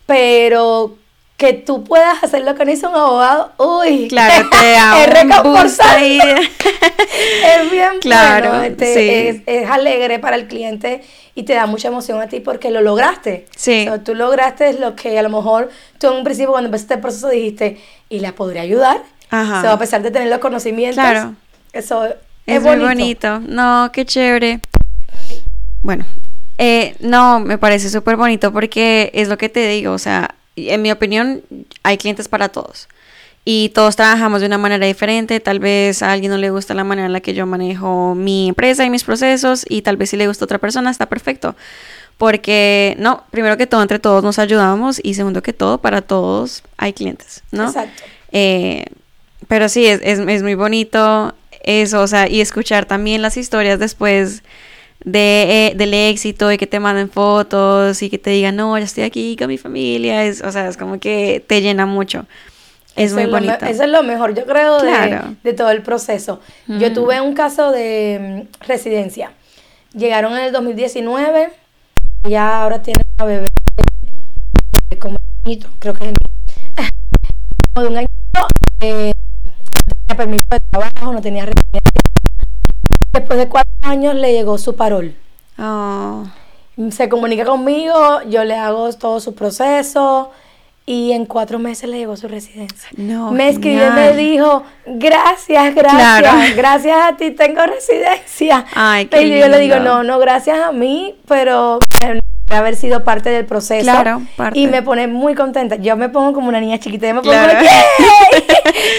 [0.05, 0.97] pero
[1.35, 4.73] que tú puedas hacer lo que no hizo un abogado, uy, Claro, te
[5.65, 6.19] es ahí.
[7.63, 9.09] es bien Claro, bueno, este, sí.
[9.09, 11.01] es, es alegre para el cliente
[11.33, 13.47] y te da mucha emoción a ti porque lo lograste.
[13.55, 13.81] Sí.
[13.87, 16.93] O sea, tú lograste lo que a lo mejor tú en un principio cuando empezaste
[16.93, 17.79] el proceso dijiste,
[18.09, 19.01] y la podría ayudar.
[19.33, 19.57] Ajá.
[19.57, 21.03] O sea, a pesar de tener los conocimientos.
[21.03, 21.33] Claro.
[21.71, 22.13] Eso es,
[22.45, 22.77] Es, bonito.
[22.77, 23.39] muy bonito.
[23.39, 24.59] No, qué chévere.
[25.81, 26.05] Bueno,
[26.59, 30.83] eh, no, me parece súper bonito porque es lo que te digo, o sea, en
[30.83, 31.41] mi opinión,
[31.81, 32.87] hay clientes para todos.
[33.43, 35.39] Y todos trabajamos de una manera diferente.
[35.39, 38.49] Tal vez a alguien no le gusta la manera en la que yo manejo mi
[38.49, 39.65] empresa y mis procesos.
[39.67, 41.55] Y tal vez si le gusta a otra persona, está perfecto.
[42.17, 45.01] Porque, no, primero que todo, entre todos nos ayudamos.
[45.03, 47.65] Y segundo que todo, para todos hay clientes, ¿no?
[47.65, 48.03] Exacto.
[48.31, 48.85] Eh,
[49.47, 51.33] pero sí, es, es, es muy bonito
[51.63, 54.43] eso, o sea, y escuchar también las historias después
[55.05, 58.83] de, eh, del éxito y que te manden fotos y que te digan, no, ya
[58.85, 62.25] estoy aquí con mi familia, es, o sea, es como que te llena mucho.
[62.95, 63.65] Es Eso muy bonito.
[63.65, 65.35] eso es lo mejor, yo creo, de, Claro.
[65.43, 66.41] de todo el proceso.
[66.67, 69.31] Yo tuve un caso de mm, residencia.
[69.95, 71.49] Llegaron en el 2019,
[72.29, 73.47] ya ahora tiene una bebé
[74.99, 75.17] como
[75.79, 76.13] creo que es.
[77.73, 78.07] Como de un año,
[78.81, 79.11] eh,
[80.13, 81.91] tenía permiso de trabajo, no tenía residencia.
[83.13, 85.15] Después de cuatro años le llegó su parol.
[85.59, 86.23] Oh,
[86.91, 90.31] Se comunica conmigo, yo le hago todo su proceso
[90.85, 92.89] y en cuatro meses le llegó su residencia.
[92.97, 93.31] no.
[93.31, 96.37] me escribió y me dijo, gracias, gracias, Claro.
[96.55, 98.65] gracias a ti tengo residencia.
[98.75, 102.19] Ay, qué y yo le digo, no, no, gracias a mí, pero eh,
[102.55, 103.83] haber sido parte del proceso.
[103.83, 104.59] Claro, parte.
[104.59, 105.75] Y me pone muy contenta.
[105.75, 107.59] Yo me pongo como una niña chiquita, yo me pongo, Claro.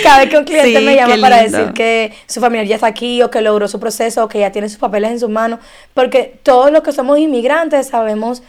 [0.02, 2.86] Cada vez que un cliente Sí, me llama para decir que su familiar ya está
[2.86, 5.60] aquí o que logró su proceso o que ya tiene sus papeles en sus manos,
[5.94, 8.42] porque todos los que somos inmigrantes sabemos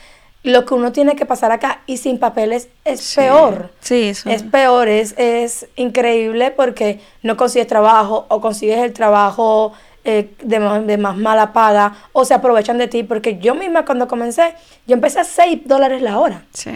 [0.43, 3.15] lo que uno tiene que pasar acá y sin papeles es Sí.
[3.21, 3.71] peor.
[3.79, 4.29] Sí, eso.
[4.29, 9.73] Es peor, es, es increíble porque no consigues trabajo o consigues el trabajo
[10.05, 13.83] eh, de, ma- de más mala paga o se aprovechan de ti porque yo misma
[13.85, 14.53] cuando comencé,
[14.87, 16.71] yo empecé a 6 dólares la hora, Sí.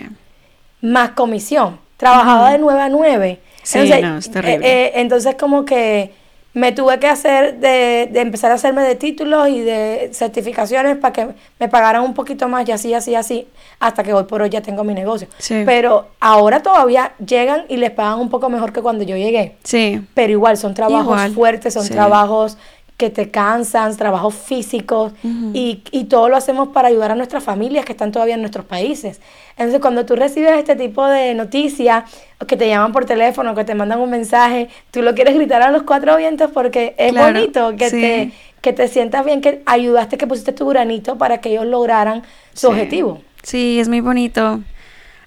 [0.82, 1.80] más comisión.
[1.98, 3.40] Trabajaba de 9 a 9.
[3.64, 4.66] Sí, no, es terrible.
[4.66, 6.14] eh, eh, entonces como que
[6.54, 11.14] me tuve que hacer de, de empezar a hacerme de títulos y de certificaciones para
[11.14, 11.28] que
[11.60, 13.48] me pagaran un poquito más y así, así, así,
[13.80, 15.28] hasta que hoy por hoy ya tengo mi negocio.
[15.38, 15.62] Sí.
[15.66, 19.58] Pero ahora todavía llegan y les pagan un poco mejor que cuando yo llegué.
[19.64, 20.02] Sí.
[20.16, 21.92] Pero igual son trabajos Igual, fuertes, son sí.
[21.94, 22.58] trabajos
[23.00, 25.14] que te cansan, trabajos físicos
[25.54, 28.66] y, y todo lo hacemos para ayudar a nuestras familias que están todavía en nuestros
[28.66, 29.22] países.
[29.56, 32.04] Entonces cuando tú recibes este tipo de noticias,
[32.42, 35.62] o que te llaman por teléfono, que te mandan un mensaje, tú lo quieres gritar
[35.62, 38.02] a los cuatro vientos porque es Claro, bonito que, sí.
[38.02, 38.32] te,
[38.62, 42.24] que te sientas bien, que ayudaste, que pusiste tu granito para que ellos lograran
[42.54, 42.74] su Sí.
[42.74, 43.22] objetivo.
[43.44, 44.60] Sí, es muy bonito.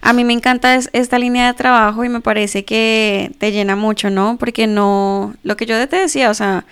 [0.02, 3.76] A mí me encanta es- esta línea de trabajo y me parece que te llena
[3.76, 4.36] mucho, ¿no?
[4.36, 6.64] Porque no, lo que yo te decía, o sea,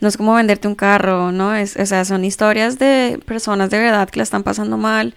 [0.00, 1.54] no es como venderte un carro, ¿no?
[1.54, 5.14] Es, o sea, son historias de personas de verdad que la están pasando mal,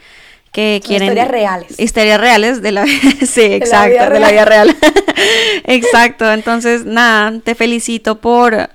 [0.51, 1.07] que Son quieren...
[1.07, 1.80] historias reales.
[1.80, 2.85] Historias reales de la...
[3.26, 4.76] sí, exacto, de la vida real.
[5.64, 8.69] exacto, entonces, nada, te felicito por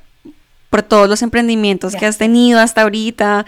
[0.70, 3.46] por todos los emprendimientos que has tenido hasta ahorita.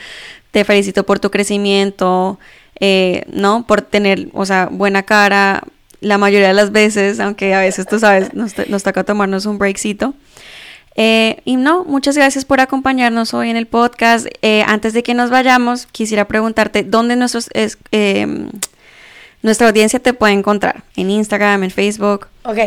[0.51, 2.39] Te felicito por tu crecimiento,
[2.81, 3.67] eh, ¿no?
[3.67, 5.63] Por tener, o sea, buena cara
[6.01, 9.59] la mayoría de las veces, aunque a veces, tú sabes, nos, nos toca tomarnos un
[9.59, 10.15] breakcito.
[10.97, 14.27] Eh, y no, muchas gracias por acompañarnos hoy en el podcast.
[14.43, 18.27] Eh, antes de que nos vayamos, quisiera preguntarte dónde nuestros, es- eh,
[19.43, 20.83] nuestra audiencia te puede encontrar.
[20.97, 22.27] En Instagram, en Facebook.
[22.45, 22.59] Ok,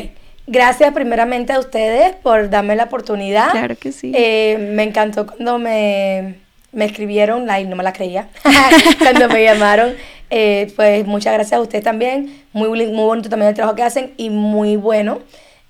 [0.47, 3.51] gracias primeramente a ustedes por darme la oportunidad.
[3.51, 4.11] Claro que sí.
[4.15, 6.35] Eh, me encantó cuando me,
[6.71, 8.29] me escribieron, ay, no me la creía,
[8.99, 9.93] cuando me llamaron.
[10.35, 12.41] Eh, pues muchas gracias a ustedes también.
[12.53, 15.19] Muy, muy bonito también el trabajo que hacen y muy bueno.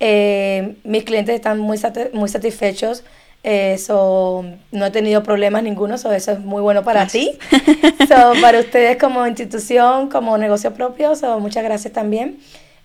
[0.06, 3.04] Eh, mis clientes están muy, sati- muy satisfechos.
[3.42, 7.38] Eh, so, no he tenido problemas ninguno, so, eso es muy bueno para ti.
[8.08, 12.38] So, para ustedes como institución, como negocio propio, so, muchas gracias también.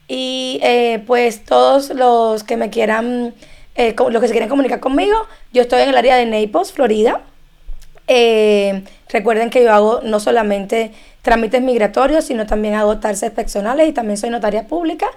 [0.08, 3.34] Y eh, pues todos los que me quieran,
[3.76, 5.18] eh, los que se quieran comunicar conmigo,
[5.52, 7.22] yo estoy en el área de Naples, Florida.
[8.08, 10.92] Eh, recuerden que yo hago no solamente
[11.22, 15.08] trámites migratorios, sino también hago taxes personales y también soy notaria pública.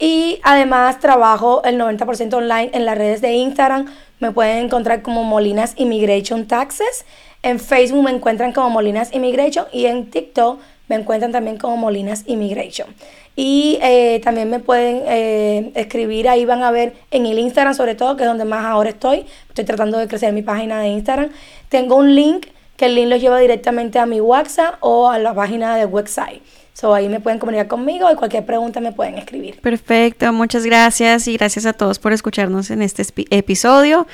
[0.00, 3.86] Y además trabajo el 90% online en las redes de Instagram.
[4.18, 7.04] Me pueden encontrar como Molinas Immigration Taxes.
[7.42, 10.58] En Facebook me encuentran como Molinas Immigration y en TikTok
[10.88, 12.88] me encuentran también como Molinas Immigration.
[13.36, 17.94] Y eh, también me pueden eh, escribir, ahí van a ver en el Instagram sobre
[17.94, 19.26] todo, que es donde más ahora estoy.
[19.48, 21.30] Estoy tratando de crecer mi página de Instagram.
[21.68, 22.46] Tengo un link,
[22.76, 26.42] que el link los lleva directamente a mi WhatsApp o a la página del website.
[26.80, 29.60] So, ahí me pueden comunicar conmigo y cualquier pregunta me pueden escribir.
[29.60, 34.06] Perfecto, muchas gracias y gracias a todos por escucharnos en este episodio.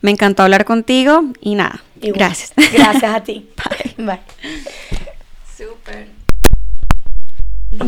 [0.00, 2.14] Me encantó hablar contigo y nada, Igual.
[2.20, 2.54] gracias.
[2.72, 3.50] Gracias a ti.
[3.98, 4.06] Bye.
[4.06, 4.20] Bye.
[5.54, 6.23] Súper.